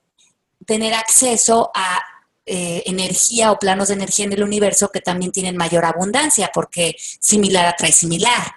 tener 0.66 0.94
acceso 0.94 1.72
a 1.74 2.00
eh, 2.46 2.84
energía 2.86 3.52
o 3.52 3.60
planos 3.60 3.90
de 3.90 3.94
energía 3.94 4.26
en 4.26 4.34
el 4.34 4.44
universo 4.44 4.90
que 4.90 5.02
también 5.02 5.32
tienen 5.32 5.56
mayor 5.56 5.86
abundancia, 5.86 6.50
porque 6.54 6.96
similar 6.98 7.66
atrae 7.66 7.92
similar. 7.92 8.56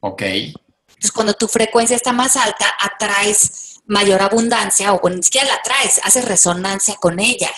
Ok. 0.00 0.22
Entonces, 0.22 1.12
cuando 1.12 1.34
tu 1.34 1.48
frecuencia 1.48 1.96
está 1.96 2.12
más 2.12 2.36
alta, 2.36 2.66
atraes 2.80 3.80
mayor 3.86 4.22
abundancia, 4.22 4.92
o 4.92 5.00
bueno, 5.00 5.16
ni 5.16 5.22
siquiera 5.22 5.48
la 5.48 5.54
atraes, 5.54 6.00
haces 6.04 6.24
resonancia 6.24 6.96
con 6.96 7.18
ella. 7.20 7.50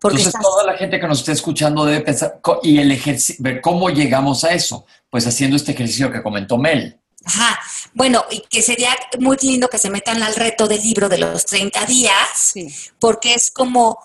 Porque 0.00 0.18
Entonces, 0.18 0.34
estás- 0.34 0.42
toda 0.42 0.64
la 0.64 0.76
gente 0.76 1.00
que 1.00 1.08
nos 1.08 1.18
esté 1.20 1.32
escuchando 1.32 1.84
debe 1.84 2.00
pensar, 2.00 2.40
y 2.62 2.78
el 2.78 2.92
ejercicio, 2.92 3.42
ver 3.42 3.60
cómo 3.60 3.90
llegamos 3.90 4.44
a 4.44 4.52
eso. 4.52 4.86
Pues 5.10 5.26
haciendo 5.26 5.56
este 5.56 5.72
ejercicio 5.72 6.12
que 6.12 6.22
comentó 6.22 6.56
Mel. 6.56 6.98
Ajá. 7.24 7.58
Bueno, 7.94 8.24
y 8.30 8.40
que 8.42 8.62
sería 8.62 8.96
muy 9.18 9.36
lindo 9.42 9.68
que 9.68 9.78
se 9.78 9.90
metan 9.90 10.22
al 10.22 10.34
reto 10.34 10.66
del 10.68 10.80
libro 10.82 11.08
de 11.08 11.18
los 11.18 11.44
30 11.46 11.84
días, 11.84 12.14
Sí. 12.34 12.74
porque 12.98 13.34
es 13.34 13.50
como 13.50 13.98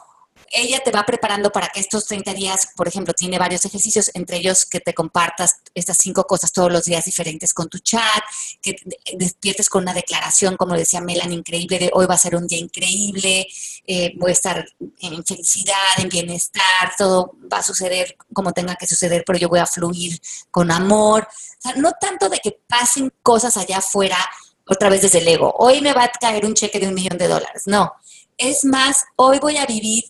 ella 0.54 0.80
te 0.84 0.92
va 0.92 1.04
preparando 1.06 1.52
para 1.52 1.68
que 1.70 1.80
estos 1.80 2.06
30 2.06 2.34
días, 2.34 2.70
por 2.76 2.88
ejemplo, 2.88 3.14
tiene 3.14 3.40
varios 3.40 3.66
ejercicios, 3.66 4.12
entre 4.14 4.38
ellos 4.38 4.66
que 4.66 4.80
te 4.80 4.94
compartas 4.94 5.58
estas 5.74 5.98
cinco 6.00 6.26
cosas 6.26 6.52
todos 6.52 6.72
los 6.72 6.84
días 6.86 7.04
diferentes 7.06 7.54
con 7.54 7.68
tu 7.70 7.80
chat, 7.80 8.24
que 8.62 8.74
te- 8.74 8.98
despiertes 9.18 9.68
con 9.70 9.84
una 9.84 9.94
declaración, 9.94 10.56
como 10.56 10.76
decía 10.76 11.02
Melanie, 11.02 11.38
increíble, 11.38 11.80
de 11.80 11.92
hoy 11.94 12.06
va 12.06 12.16
a 12.16 12.18
ser 12.18 12.36
un 12.36 12.48
día 12.48 12.60
increíble, 12.60 13.48
eh, 13.88 14.14
voy 14.18 14.30
a 14.30 14.34
estar 14.34 14.66
en 15.00 15.26
felicidad, 15.26 15.76
en 15.98 16.10
bienestar, 16.10 16.94
todo 16.98 17.32
va 17.52 17.58
a 17.58 17.64
suceder 17.64 18.16
como 18.34 18.54
tenga 18.54 18.76
que 18.76 18.88
suceder, 18.88 19.24
pero 19.26 19.40
yo 19.40 19.50
voy 19.50 19.60
a 19.60 19.66
fluir 19.66 20.20
con 20.52 20.72
amor. 20.72 21.28
O 21.30 21.62
sea, 21.62 21.74
no 21.76 21.92
tanto 22.00 22.30
de 22.30 22.40
que 22.40 22.60
pasen 22.68 23.12
cosas 23.22 23.58
allá 23.58 23.80
afuera 23.80 24.18
otra 24.66 24.90
vez 24.90 25.02
desde 25.02 25.20
el 25.20 25.28
ego. 25.28 25.54
Hoy 25.58 25.82
me 25.82 25.94
va 25.94 26.04
a 26.04 26.12
caer 26.12 26.46
un 26.46 26.54
cheque 26.54 26.80
de 26.80 26.88
un 26.88 26.94
millón 26.94 27.18
de 27.18 27.28
dólares. 27.28 27.64
No, 27.66 27.92
es 28.38 28.64
más, 28.66 29.06
hoy 29.16 29.40
voy 29.40 29.58
a 29.58 29.66
vivir 29.66 30.06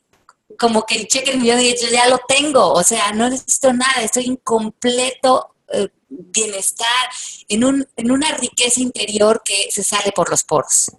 como 0.64 0.86
que 0.86 0.96
el 0.96 1.08
cheque 1.10 1.32
del 1.32 1.42
millón 1.42 1.58
de 1.58 1.64
dólares 1.64 1.82
yo 1.82 1.90
ya 1.92 2.08
lo 2.08 2.22
tengo, 2.26 2.72
o 2.72 2.84
sea, 2.84 3.12
no 3.12 3.30
necesito 3.30 3.74
nada, 3.74 4.02
estoy 4.02 4.28
en 4.28 4.38
completo 4.38 5.56
eh, 5.74 5.90
bienestar, 6.08 6.88
en, 7.50 7.66
un, 7.66 7.86
en 7.98 8.12
una 8.12 8.32
riqueza 8.38 8.80
interior 8.80 9.42
que 9.44 9.68
se 9.72 9.84
sale 9.84 10.14
por 10.14 10.30
los 10.30 10.46
poros. 10.46 10.90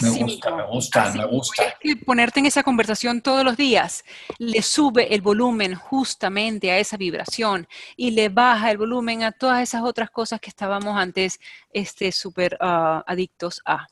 Me 0.00 0.10
Así 0.10 0.22
gusta, 0.22 0.50
mismo. 0.50 0.56
me 0.56 0.66
gusta, 0.72 1.02
Así 1.02 1.18
me 1.18 1.26
gusta. 1.26 1.62
Es 1.64 1.74
que 1.80 1.96
ponerte 1.96 2.38
en 2.38 2.46
esa 2.46 2.62
conversación 2.62 3.20
todos 3.20 3.44
los 3.44 3.56
días 3.56 4.04
le 4.38 4.62
sube 4.62 5.12
el 5.12 5.22
volumen 5.22 5.74
justamente 5.74 6.70
a 6.70 6.78
esa 6.78 6.96
vibración 6.96 7.66
y 7.96 8.12
le 8.12 8.28
baja 8.28 8.70
el 8.70 8.78
volumen 8.78 9.24
a 9.24 9.32
todas 9.32 9.60
esas 9.60 9.82
otras 9.82 10.10
cosas 10.10 10.38
que 10.38 10.50
estábamos 10.50 10.96
antes 10.96 11.40
este, 11.72 12.12
súper 12.12 12.56
ah, 12.60 13.02
adictos 13.08 13.60
a. 13.64 13.88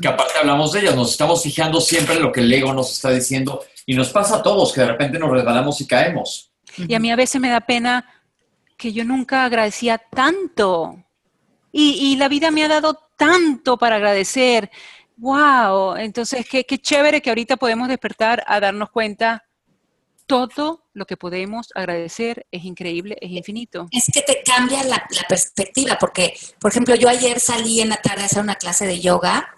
Que 0.00 0.08
aparte 0.08 0.34
hablamos 0.38 0.72
de 0.72 0.80
ellas, 0.80 0.94
nos 0.94 1.10
estamos 1.10 1.42
fijando 1.42 1.80
siempre 1.80 2.16
en 2.16 2.22
lo 2.22 2.30
que 2.30 2.40
el 2.40 2.52
ego 2.52 2.74
nos 2.74 2.92
está 2.92 3.10
diciendo 3.10 3.64
y 3.86 3.94
nos 3.94 4.10
pasa 4.10 4.36
a 4.36 4.42
todos 4.42 4.72
que 4.72 4.82
de 4.82 4.88
repente 4.88 5.18
nos 5.18 5.30
resbalamos 5.30 5.80
y 5.80 5.86
caemos. 5.86 6.52
Y 6.76 6.94
a 6.94 7.00
mí 7.00 7.10
a 7.10 7.16
veces 7.16 7.40
me 7.40 7.48
da 7.48 7.62
pena 7.62 8.04
que 8.76 8.92
yo 8.92 9.02
nunca 9.04 9.44
agradecía 9.44 9.96
tanto. 9.96 11.02
Y, 11.72 12.12
y 12.12 12.16
la 12.16 12.28
vida 12.28 12.50
me 12.50 12.64
ha 12.64 12.68
dado 12.68 12.98
tanto 13.16 13.78
para 13.78 13.96
agradecer. 13.96 14.70
¡Wow! 15.16 15.96
Entonces, 15.96 16.46
qué, 16.48 16.64
qué 16.64 16.78
chévere 16.78 17.22
que 17.22 17.30
ahorita 17.30 17.56
podemos 17.56 17.88
despertar 17.88 18.44
a 18.46 18.60
darnos 18.60 18.90
cuenta. 18.90 19.44
Todo 20.26 20.84
lo 20.92 21.06
que 21.06 21.16
podemos 21.16 21.68
agradecer 21.74 22.46
es 22.50 22.62
increíble, 22.64 23.16
es 23.22 23.30
infinito. 23.30 23.88
Es 23.90 24.10
que 24.12 24.20
te 24.20 24.42
cambia 24.44 24.84
la, 24.84 25.02
la 25.08 25.22
perspectiva, 25.26 25.96
porque, 25.98 26.34
por 26.60 26.70
ejemplo, 26.70 26.94
yo 26.94 27.08
ayer 27.08 27.40
salí 27.40 27.80
en 27.80 27.88
la 27.88 27.96
tarde 27.96 28.22
a 28.22 28.26
hacer 28.26 28.42
una 28.42 28.56
clase 28.56 28.86
de 28.86 29.00
yoga 29.00 29.54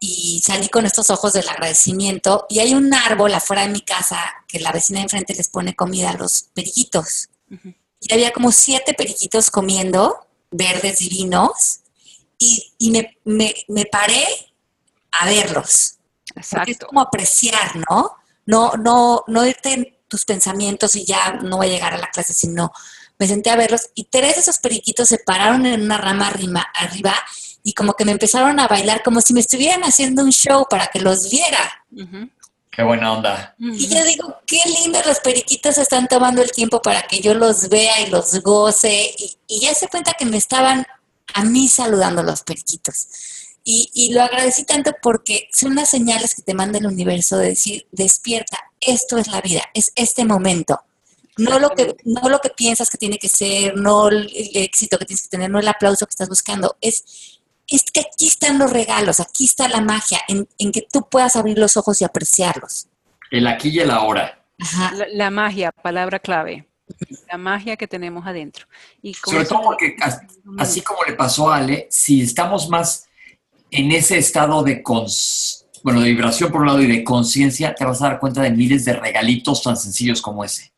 y 0.00 0.40
salí 0.44 0.68
con 0.68 0.86
estos 0.86 1.10
ojos 1.10 1.32
del 1.32 1.48
agradecimiento 1.48 2.46
y 2.48 2.58
hay 2.60 2.74
un 2.74 2.92
árbol 2.92 3.34
afuera 3.34 3.62
de 3.62 3.68
mi 3.72 3.80
casa 3.80 4.18
que 4.48 4.60
la 4.60 4.72
vecina 4.72 4.98
de 4.98 5.04
enfrente 5.04 5.34
les 5.34 5.48
pone 5.48 5.74
comida 5.74 6.10
a 6.10 6.16
los 6.16 6.44
periquitos. 6.54 7.28
Y 8.00 8.12
había 8.12 8.32
como 8.32 8.50
siete 8.50 8.94
periquitos 8.94 9.50
comiendo, 9.50 10.26
verdes 10.50 10.98
divinos, 10.98 11.80
y, 12.38 12.72
y 12.78 12.90
me, 12.90 13.18
me, 13.24 13.54
me 13.68 13.86
paré 13.86 14.24
a 15.12 15.26
verlos. 15.26 15.98
Porque 16.26 16.40
es 16.40 16.52
Exacto. 16.52 16.86
como 16.88 17.00
apreciar, 17.00 17.76
¿no? 17.88 18.16
No, 18.46 18.72
no, 18.72 19.24
no 19.28 19.46
irte 19.46 19.72
en 19.74 19.98
tus 20.08 20.24
pensamientos 20.24 20.94
y 20.94 21.04
ya 21.04 21.34
no 21.34 21.58
voy 21.58 21.68
a 21.68 21.70
llegar 21.70 21.94
a 21.94 21.98
la 21.98 22.10
clase, 22.10 22.34
sino 22.34 22.72
me 23.18 23.26
senté 23.28 23.50
a 23.50 23.56
verlos 23.56 23.90
y 23.94 24.04
tres 24.04 24.34
de 24.34 24.40
esos 24.40 24.58
periquitos 24.58 25.08
se 25.08 25.18
pararon 25.18 25.64
en 25.64 25.82
una 25.82 25.96
rama 25.96 26.26
arriba, 26.26 26.66
arriba 26.74 27.14
y 27.62 27.74
como 27.74 27.94
que 27.94 28.04
me 28.04 28.12
empezaron 28.12 28.58
a 28.60 28.68
bailar 28.68 29.02
como 29.02 29.20
si 29.20 29.34
me 29.34 29.40
estuvieran 29.40 29.82
haciendo 29.82 30.22
un 30.22 30.32
show 30.32 30.66
para 30.68 30.88
que 30.88 31.00
los 31.00 31.30
viera. 31.30 31.84
Qué 32.70 32.82
buena 32.82 33.12
onda. 33.12 33.54
Y 33.58 33.88
yo 33.88 34.02
digo, 34.04 34.36
qué 34.46 34.60
lindos 34.80 35.04
los 35.06 35.20
periquitos 35.20 35.78
están 35.78 36.08
tomando 36.08 36.42
el 36.42 36.50
tiempo 36.50 36.80
para 36.80 37.02
que 37.02 37.20
yo 37.20 37.34
los 37.34 37.68
vea 37.68 38.00
y 38.00 38.10
los 38.10 38.40
goce. 38.42 39.14
Y, 39.18 39.36
y 39.46 39.60
ya 39.60 39.74
se 39.74 39.88
cuenta 39.88 40.14
que 40.14 40.24
me 40.24 40.38
estaban 40.38 40.86
a 41.34 41.44
mí 41.44 41.68
saludando 41.68 42.22
los 42.22 42.42
periquitos. 42.42 43.08
Y, 43.64 43.90
y 43.94 44.12
lo 44.12 44.22
agradecí 44.22 44.64
tanto 44.64 44.92
porque 45.00 45.48
son 45.52 45.74
las 45.74 45.90
señales 45.90 46.34
que 46.34 46.42
te 46.42 46.54
manda 46.54 46.78
el 46.78 46.86
universo 46.86 47.36
de 47.36 47.48
decir, 47.48 47.86
despierta, 47.92 48.58
esto 48.80 49.18
es 49.18 49.28
la 49.28 49.40
vida, 49.40 49.62
es 49.74 49.92
este 49.94 50.24
momento. 50.24 50.80
No 51.38 51.58
lo, 51.58 51.70
que, 51.70 51.96
no 52.04 52.28
lo 52.28 52.40
que 52.40 52.50
piensas 52.50 52.90
que 52.90 52.98
tiene 52.98 53.18
que 53.18 53.28
ser, 53.28 53.76
no 53.76 54.08
el 54.08 54.30
éxito 54.54 54.98
que 54.98 55.06
tienes 55.06 55.22
que 55.22 55.28
tener, 55.28 55.50
no 55.50 55.60
el 55.60 55.68
aplauso 55.68 56.06
que 56.06 56.10
estás 56.10 56.28
buscando, 56.28 56.76
es, 56.80 57.40
es 57.76 57.84
que 57.90 58.00
aquí 58.00 58.28
están 58.28 58.58
los 58.58 58.70
regalos, 58.72 59.20
aquí 59.20 59.44
está 59.44 59.68
la 59.68 59.80
magia, 59.80 60.20
en, 60.28 60.48
en 60.58 60.72
que 60.72 60.86
tú 60.90 61.08
puedas 61.08 61.36
abrir 61.36 61.58
los 61.58 61.76
ojos 61.76 62.00
y 62.00 62.04
apreciarlos. 62.04 62.86
El 63.30 63.46
aquí 63.46 63.68
y 63.70 63.80
el 63.80 63.90
ahora. 63.90 64.44
Ajá. 64.60 64.92
La, 64.94 65.06
la 65.12 65.30
magia, 65.30 65.72
palabra 65.72 66.18
clave. 66.18 66.68
La 67.30 67.38
magia 67.38 67.76
que 67.76 67.88
tenemos 67.88 68.26
adentro. 68.26 68.66
Y 69.00 69.14
Sobre 69.14 69.44
todo 69.46 69.62
porque 69.62 69.96
as- 70.00 70.20
así 70.58 70.82
como 70.82 71.02
le 71.04 71.14
pasó 71.14 71.50
a 71.50 71.56
Ale, 71.56 71.88
si 71.90 72.20
estamos 72.22 72.68
más 72.68 73.06
en 73.70 73.90
ese 73.92 74.18
estado 74.18 74.62
de 74.62 74.82
cons- 74.82 75.64
bueno, 75.82 76.00
de 76.00 76.10
vibración 76.10 76.52
por 76.52 76.60
un 76.60 76.66
lado 76.68 76.82
y 76.82 76.86
de 76.86 77.02
conciencia, 77.02 77.74
te 77.74 77.84
vas 77.84 78.02
a 78.02 78.08
dar 78.08 78.20
cuenta 78.20 78.42
de 78.42 78.50
miles 78.50 78.84
de 78.84 78.92
regalitos 78.92 79.62
tan 79.62 79.76
sencillos 79.76 80.20
como 80.20 80.44
ese. 80.44 80.72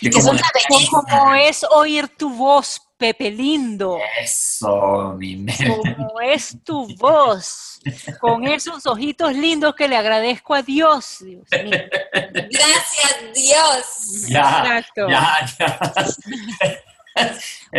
De 0.00 0.10
Que 0.10 0.16
cómo 0.16 0.26
son 0.26 0.36
de- 0.36 0.42
la 0.42 0.48
belleza. 0.68 0.90
Como 1.18 1.34
es 1.36 1.64
oír 1.70 2.08
tu 2.08 2.28
voz, 2.34 2.82
Pepe 3.02 3.32
lindo. 3.32 3.98
Eso, 4.20 5.16
mi 5.18 5.34
Mel. 5.34 5.56
Como 5.96 6.20
es 6.20 6.56
tu 6.62 6.86
voz. 6.98 7.80
Con 8.20 8.46
esos 8.46 8.86
ojitos 8.86 9.34
lindos 9.34 9.74
que 9.74 9.88
le 9.88 9.96
agradezco 9.96 10.54
a 10.54 10.62
Dios. 10.62 11.16
Dios 11.18 11.42
mío. 11.64 11.78
Gracias, 12.12 13.16
Dios. 13.34 14.28
Ya, 14.28 14.62
Exacto. 14.62 15.08
ya, 15.08 15.36
ya. 15.58 15.78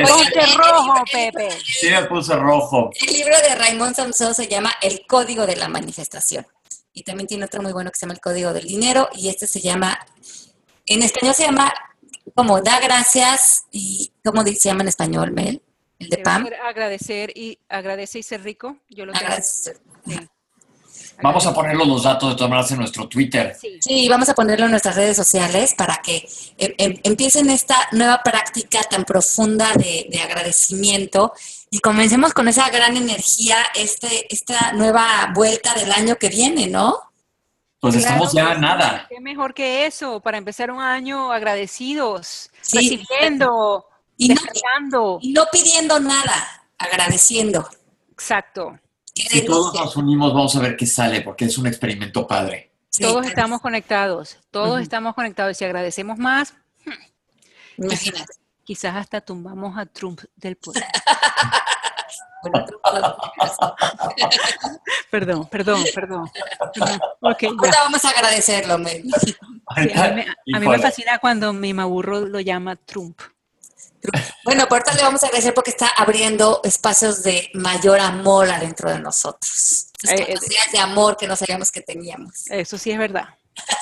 Ponte 0.05 0.45
rojo, 0.57 0.93
Pepe. 1.09 1.51
sí 1.51 1.89
me 1.89 2.03
puse 2.03 2.35
rojo. 2.35 2.89
El 2.99 3.13
libro 3.13 3.37
de 3.47 3.55
Raymond 3.55 3.95
Samson 3.95 4.35
se 4.35 4.49
llama 4.49 4.73
El 4.81 5.05
Código 5.07 5.45
de 5.47 5.55
la 5.55 5.69
Manifestación. 5.69 6.45
Y 6.91 7.03
también 7.03 7.27
tiene 7.27 7.45
otro 7.45 7.61
muy 7.61 7.71
bueno 7.71 7.91
que 7.91 7.97
se 7.97 8.05
llama 8.05 8.15
El 8.15 8.19
Código 8.19 8.51
del 8.51 8.65
Dinero. 8.65 9.07
Y 9.13 9.29
este 9.29 9.47
se 9.47 9.61
llama, 9.61 9.97
en 10.85 11.01
español 11.01 11.33
se 11.33 11.43
llama 11.43 11.73
como 12.35 12.61
Da 12.61 12.79
Gracias 12.79 13.63
y, 13.71 14.11
¿cómo 14.23 14.43
se 14.43 14.53
llama 14.55 14.81
en 14.83 14.87
español, 14.89 15.31
Mel? 15.31 15.61
El 15.99 16.09
de 16.09 16.17
Pam. 16.17 16.47
agradecer 16.65 17.31
y 17.35 17.59
agradece 17.69 18.19
y 18.19 18.23
ser 18.23 18.43
rico. 18.43 18.77
Yo 18.89 19.05
lo. 19.05 19.13
Agradecer. 19.13 19.77
Sí. 20.05 20.19
Vamos 21.21 21.45
a 21.45 21.53
ponerlo 21.53 21.85
los 21.85 22.03
datos 22.03 22.29
de 22.29 22.35
todas 22.35 22.49
maneras 22.49 22.71
en 22.71 22.79
nuestro 22.79 23.07
Twitter. 23.07 23.55
Sí. 23.59 23.79
Sí, 23.81 24.09
vamos 24.09 24.27
a 24.29 24.33
ponerlo 24.33 24.65
en 24.65 24.71
nuestras 24.71 24.95
redes 24.95 25.15
sociales 25.15 25.73
para 25.77 25.97
que 26.03 26.27
em- 26.57 26.73
em- 26.77 26.99
empiecen 27.03 27.49
esta 27.49 27.87
nueva 27.91 28.21
práctica 28.23 28.81
tan 28.83 29.05
profunda 29.05 29.71
de, 29.73 30.07
de 30.09 30.19
agradecimiento 30.19 31.33
y 31.69 31.79
comencemos 31.79 32.33
con 32.33 32.47
esa 32.47 32.69
gran 32.69 32.97
energía, 32.97 33.57
este, 33.75 34.33
esta 34.33 34.73
nueva 34.73 35.31
vuelta 35.33 35.73
del 35.75 35.91
año 35.91 36.15
que 36.17 36.29
viene, 36.29 36.67
¿no? 36.67 36.99
Pues 37.83 37.95
Claro 37.97 38.07
estamos 38.23 38.31
ya 38.33 38.55
sí. 38.55 38.61
nada. 38.61 39.05
Qué 39.09 39.19
mejor 39.19 39.53
que 39.53 39.85
eso 39.85 40.21
para 40.21 40.37
empezar 40.37 40.71
un 40.71 40.79
año 40.81 41.33
agradecidos, 41.33 42.49
Sí. 42.61 42.77
recibiendo, 42.77 43.85
Y 44.15 44.29
no, 44.29 44.35
descargando. 44.35 45.19
y 45.21 45.33
no 45.33 45.43
pidiendo 45.51 45.99
nada, 45.99 46.63
agradeciendo. 46.77 47.69
Exacto. 48.13 48.79
Si 49.13 49.43
todos 49.45 49.73
nos 49.75 49.97
unimos, 49.97 50.33
vamos 50.33 50.55
a 50.55 50.61
ver 50.61 50.77
qué 50.77 50.85
sale, 50.85 51.19
porque 51.23 51.43
es 51.43 51.57
un 51.57 51.67
experimento 51.67 52.25
padre. 52.25 52.71
todos 52.97 53.25
estamos 53.27 53.59
conectados, 53.59 54.37
todos 54.49 54.79
estamos 54.81 55.13
conectados 55.13 55.51
y 55.51 55.55
si 55.55 55.65
agradecemos 55.65 56.17
más, 56.17 56.53
imagínate. 57.77 58.31
Quizás 58.63 58.95
hasta 58.95 59.19
tumbamos 59.19 59.77
a 59.77 59.85
Trump 59.85 60.21
del 60.37 60.55
poder. 60.55 60.85
perdón, 65.11 65.47
perdón, 65.47 65.83
perdón. 65.93 66.29
Okay, 67.21 67.49
Ahora 67.49 67.77
vamos 67.83 68.03
a 68.03 68.09
agradecerlo, 68.09 68.77
Mel. 68.77 69.03
a 69.65 69.79
mí, 70.59 70.67
me, 70.67 70.79
fascina 70.79 71.19
cuando 71.19 71.53
mi 71.53 71.73
maburro 71.73 72.19
lo 72.21 72.41
llama 72.41 72.75
Trump. 72.75 73.21
Bueno, 74.43 74.67
por 74.67 74.79
ahorita 74.79 74.95
le 74.95 75.03
vamos 75.03 75.23
a 75.23 75.27
agradecer 75.27 75.53
porque 75.53 75.69
está 75.69 75.87
abriendo 75.97 76.59
espacios 76.65 77.23
de 77.23 77.49
mayor 77.53 78.01
amor 78.01 78.49
adentro 78.49 78.91
de 78.91 78.99
nosotros. 78.99 79.87
Eh, 80.09 80.33
eh, 80.33 80.35
de 80.73 80.79
amor 80.79 81.15
que 81.15 81.27
no 81.27 81.37
sabíamos 81.37 81.71
que 81.71 81.81
teníamos. 81.81 82.45
Eso 82.49 82.77
sí 82.77 82.91
es 82.91 82.97
verdad. 82.97 83.29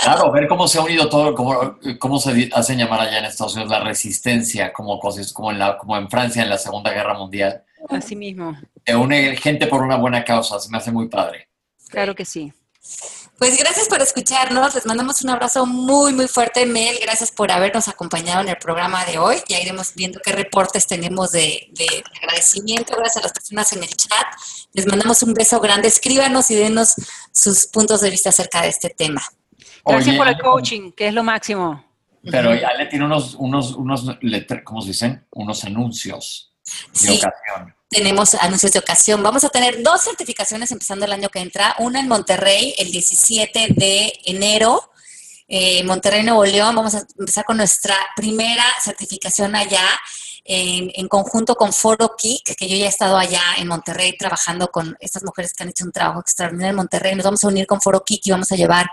Claro, 0.04 0.32
ver 0.32 0.48
cómo 0.48 0.68
se 0.68 0.78
ha 0.78 0.84
unido 0.84 1.10
todo, 1.10 1.34
cómo, 1.34 1.80
cómo 1.98 2.20
se 2.20 2.50
hacen 2.54 2.78
llamar 2.78 3.02
allá 3.02 3.20
en 3.20 3.26
Estados 3.26 3.56
Unidos 3.56 3.72
la 3.72 3.84
resistencia, 3.84 4.72
como 4.74 5.00
cosas 5.00 5.32
como 5.32 5.52
en, 5.52 5.60
la, 5.60 5.78
como 5.78 5.98
en 5.98 6.10
Francia 6.10 6.44
en 6.44 6.50
la 6.50 6.58
Segunda 6.58 6.92
Guerra 6.92 7.14
Mundial. 7.16 7.64
Así 7.90 8.16
mismo. 8.16 8.58
Se 8.86 8.96
une 8.96 9.36
gente 9.36 9.68
por 9.68 9.82
una 9.82 9.98
buena 9.98 10.24
causa, 10.24 10.60
se 10.60 10.70
me 10.70 10.78
hace 10.78 10.92
muy 10.92 11.08
padre. 11.08 11.48
Claro 11.90 12.16
que 12.16 12.26
sí. 12.26 12.54
Pues 13.38 13.58
gracias 13.58 13.88
por 13.88 14.02
escucharnos, 14.02 14.76
les 14.76 14.86
mandamos 14.86 15.22
un 15.24 15.32
abrazo 15.32 15.66
muy, 15.66 16.14
muy 16.14 16.28
fuerte, 16.28 16.66
Mel, 16.66 16.96
gracias 17.02 17.32
por 17.32 17.52
habernos 17.52 17.88
acompañado 17.88 18.42
en 18.42 18.50
el 18.50 18.58
programa 18.58 19.04
de 19.06 19.18
hoy. 19.18 19.38
Ya 19.48 19.60
iremos 19.60 19.94
viendo 19.96 20.20
qué 20.24 20.32
reportes 20.32 20.86
tenemos 20.86 21.32
de, 21.32 21.68
de 21.72 22.04
agradecimiento, 22.22 22.96
gracias 22.96 23.18
a 23.18 23.22
las 23.22 23.34
personas 23.34 23.74
en 23.74 23.84
el 23.84 23.90
chat. 23.90 24.28
Les 24.74 24.86
mandamos 24.86 25.24
un 25.24 25.34
beso 25.34 25.60
grande, 25.60 25.88
escríbanos 25.88 26.52
y 26.52 26.56
denos 26.56 26.94
sus 27.32 27.66
puntos 27.68 28.02
de 28.02 28.12
vista 28.12 28.30
acerca 28.30 28.62
de 28.62 28.70
este 28.70 28.90
tema. 28.90 29.22
Gracias 29.86 30.16
por 30.16 30.28
el 30.28 30.38
coaching, 30.38 30.92
que 30.92 31.08
es 31.08 31.14
lo 31.14 31.24
máximo. 31.24 31.84
Pero 32.24 32.54
ya 32.54 32.74
le 32.74 32.86
tiene 32.86 33.06
unos, 33.06 33.34
unos, 33.36 33.72
unos, 33.72 34.06
¿cómo 34.64 34.82
se 34.82 34.90
dicen? 34.90 35.26
Unos 35.32 35.64
anuncios 35.64 36.51
de 36.94 37.12
ocasión. 37.12 37.76
Tenemos 37.90 38.36
anuncios 38.36 38.72
de 38.72 38.80
ocasión. 38.80 39.22
Vamos 39.22 39.44
a 39.44 39.50
tener 39.50 39.84
dos 39.84 40.02
certificaciones 40.02 40.72
empezando 40.72 41.06
el 41.06 41.12
año 41.12 41.30
que 41.30 41.40
entra. 41.40 41.76
Una 41.80 42.00
en 42.00 42.08
Monterrey, 42.08 42.74
el 42.78 42.92
17 42.92 43.68
de 43.76 44.14
enero. 44.26 44.92
Eh, 45.48 45.84
Monterrey, 45.84 46.24
Nuevo 46.24 46.46
León. 46.46 46.74
Vamos 46.74 46.96
a 46.96 47.06
empezar 47.20 47.44
con 47.44 47.58
nuestra 47.58 47.96
primera 48.16 48.64
certificación 48.82 49.56
allá. 49.56 49.86
En, 50.44 50.90
en, 50.96 51.08
conjunto 51.08 51.56
con 51.56 51.72
Foro 51.72 52.16
Kick, 52.18 52.56
que 52.56 52.68
yo 52.68 52.76
ya 52.76 52.86
he 52.86 52.88
estado 52.88 53.16
allá 53.16 53.44
en 53.58 53.68
Monterrey 53.68 54.18
trabajando 54.18 54.70
con 54.70 54.98
estas 55.00 55.24
mujeres 55.24 55.54
que 55.54 55.62
han 55.62 55.70
hecho 55.70 55.86
un 55.86 55.92
trabajo 55.92 56.20
extraordinario 56.20 56.72
en 56.72 56.78
Monterrey. 56.78 57.14
Nos 57.14 57.26
vamos 57.26 57.44
a 57.44 57.48
unir 57.48 57.68
con 57.68 57.80
Foro 57.80 58.04
Kick 58.04 58.26
y 58.26 58.32
vamos 58.32 58.52
a 58.52 58.56
llevar 58.56 58.90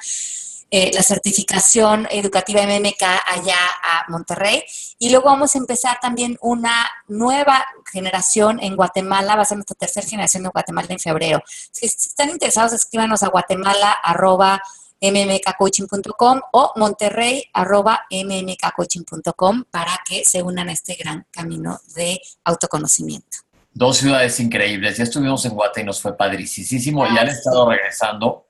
eh, 0.70 0.90
la 0.92 1.02
certificación 1.02 2.06
educativa 2.10 2.60
MMK 2.62 3.02
allá 3.02 3.56
a 3.82 4.04
Monterrey. 4.08 4.62
Y 4.98 5.10
luego 5.10 5.26
vamos 5.26 5.54
a 5.54 5.58
empezar 5.58 5.98
también 6.00 6.36
una 6.42 6.86
nueva 7.06 7.64
generación 7.90 8.58
en 8.62 8.76
Guatemala, 8.76 9.36
va 9.36 9.42
a 9.42 9.46
ser 9.46 9.56
nuestra 9.56 9.76
tercera 9.76 10.06
generación 10.06 10.42
de 10.42 10.50
Guatemala 10.50 10.88
en 10.90 10.98
febrero. 10.98 11.42
Si 11.72 11.86
están 11.86 12.28
interesados, 12.28 12.72
escríbanos 12.74 13.22
a 13.22 13.28
guatemala 13.28 13.92
arroba 14.02 14.60
mmkcoaching.com 15.00 16.40
o 16.52 16.72
monterrey 16.76 17.44
arroba 17.54 18.00
mmkcoaching.com 18.10 19.64
para 19.70 20.00
que 20.06 20.24
se 20.24 20.42
unan 20.42 20.68
a 20.68 20.72
este 20.72 20.94
gran 20.94 21.26
camino 21.30 21.80
de 21.94 22.20
autoconocimiento. 22.44 23.38
Dos 23.72 23.98
ciudades 23.98 24.40
increíbles. 24.40 24.98
Ya 24.98 25.04
estuvimos 25.04 25.44
en 25.44 25.52
Guatemala 25.52 25.82
y 25.82 25.86
nos 25.86 26.02
fue 26.02 26.16
padricísimo. 26.16 27.06
y 27.06 27.16
han 27.16 27.28
estado 27.28 27.70
regresando 27.70 28.47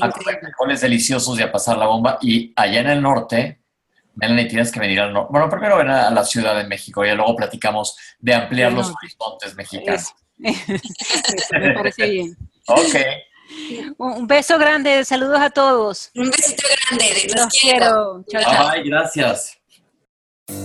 a 0.00 0.10
comer 0.10 0.40
frijoles 0.40 0.80
deliciosos 0.80 1.38
y 1.38 1.42
a 1.42 1.52
pasar 1.52 1.78
la 1.78 1.86
bomba. 1.86 2.18
Y 2.20 2.52
allá 2.56 2.80
en 2.80 2.88
el 2.88 3.02
norte, 3.02 3.60
Melanie, 4.14 4.46
tienes 4.46 4.72
que 4.72 4.80
venir 4.80 5.00
al 5.00 5.12
norte. 5.12 5.28
Bueno, 5.30 5.48
primero 5.48 5.76
ven 5.78 5.90
a 5.90 6.10
la 6.10 6.24
Ciudad 6.24 6.56
de 6.56 6.64
México 6.64 7.04
y 7.04 7.14
luego 7.14 7.36
platicamos 7.36 7.96
de 8.18 8.34
ampliar 8.34 8.72
los 8.72 8.92
horizontes 8.94 9.54
mexicanos. 9.54 10.14
Me 10.38 11.72
parece 11.74 12.10
bien. 12.10 12.36
Ok. 12.66 12.96
Un 13.98 14.26
beso 14.26 14.58
grande, 14.58 15.04
saludos 15.04 15.40
a 15.40 15.50
todos. 15.50 16.10
Un 16.14 16.30
besito 16.30 16.64
grande, 16.88 17.32
los, 17.36 17.46
quiero. 17.48 18.24
Chao, 18.28 18.42
chao. 18.42 18.70
Bye, 18.70 18.82
gracias. 18.82 19.58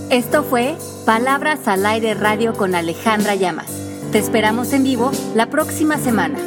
Esto 0.09 0.43
fue 0.43 0.75
Palabras 1.05 1.67
al 1.67 1.85
Aire 1.85 2.13
Radio 2.13 2.53
con 2.53 2.75
Alejandra 2.75 3.35
Llamas. 3.35 3.71
Te 4.11 4.19
esperamos 4.19 4.73
en 4.73 4.83
vivo 4.83 5.11
la 5.35 5.49
próxima 5.49 5.97
semana. 5.97 6.37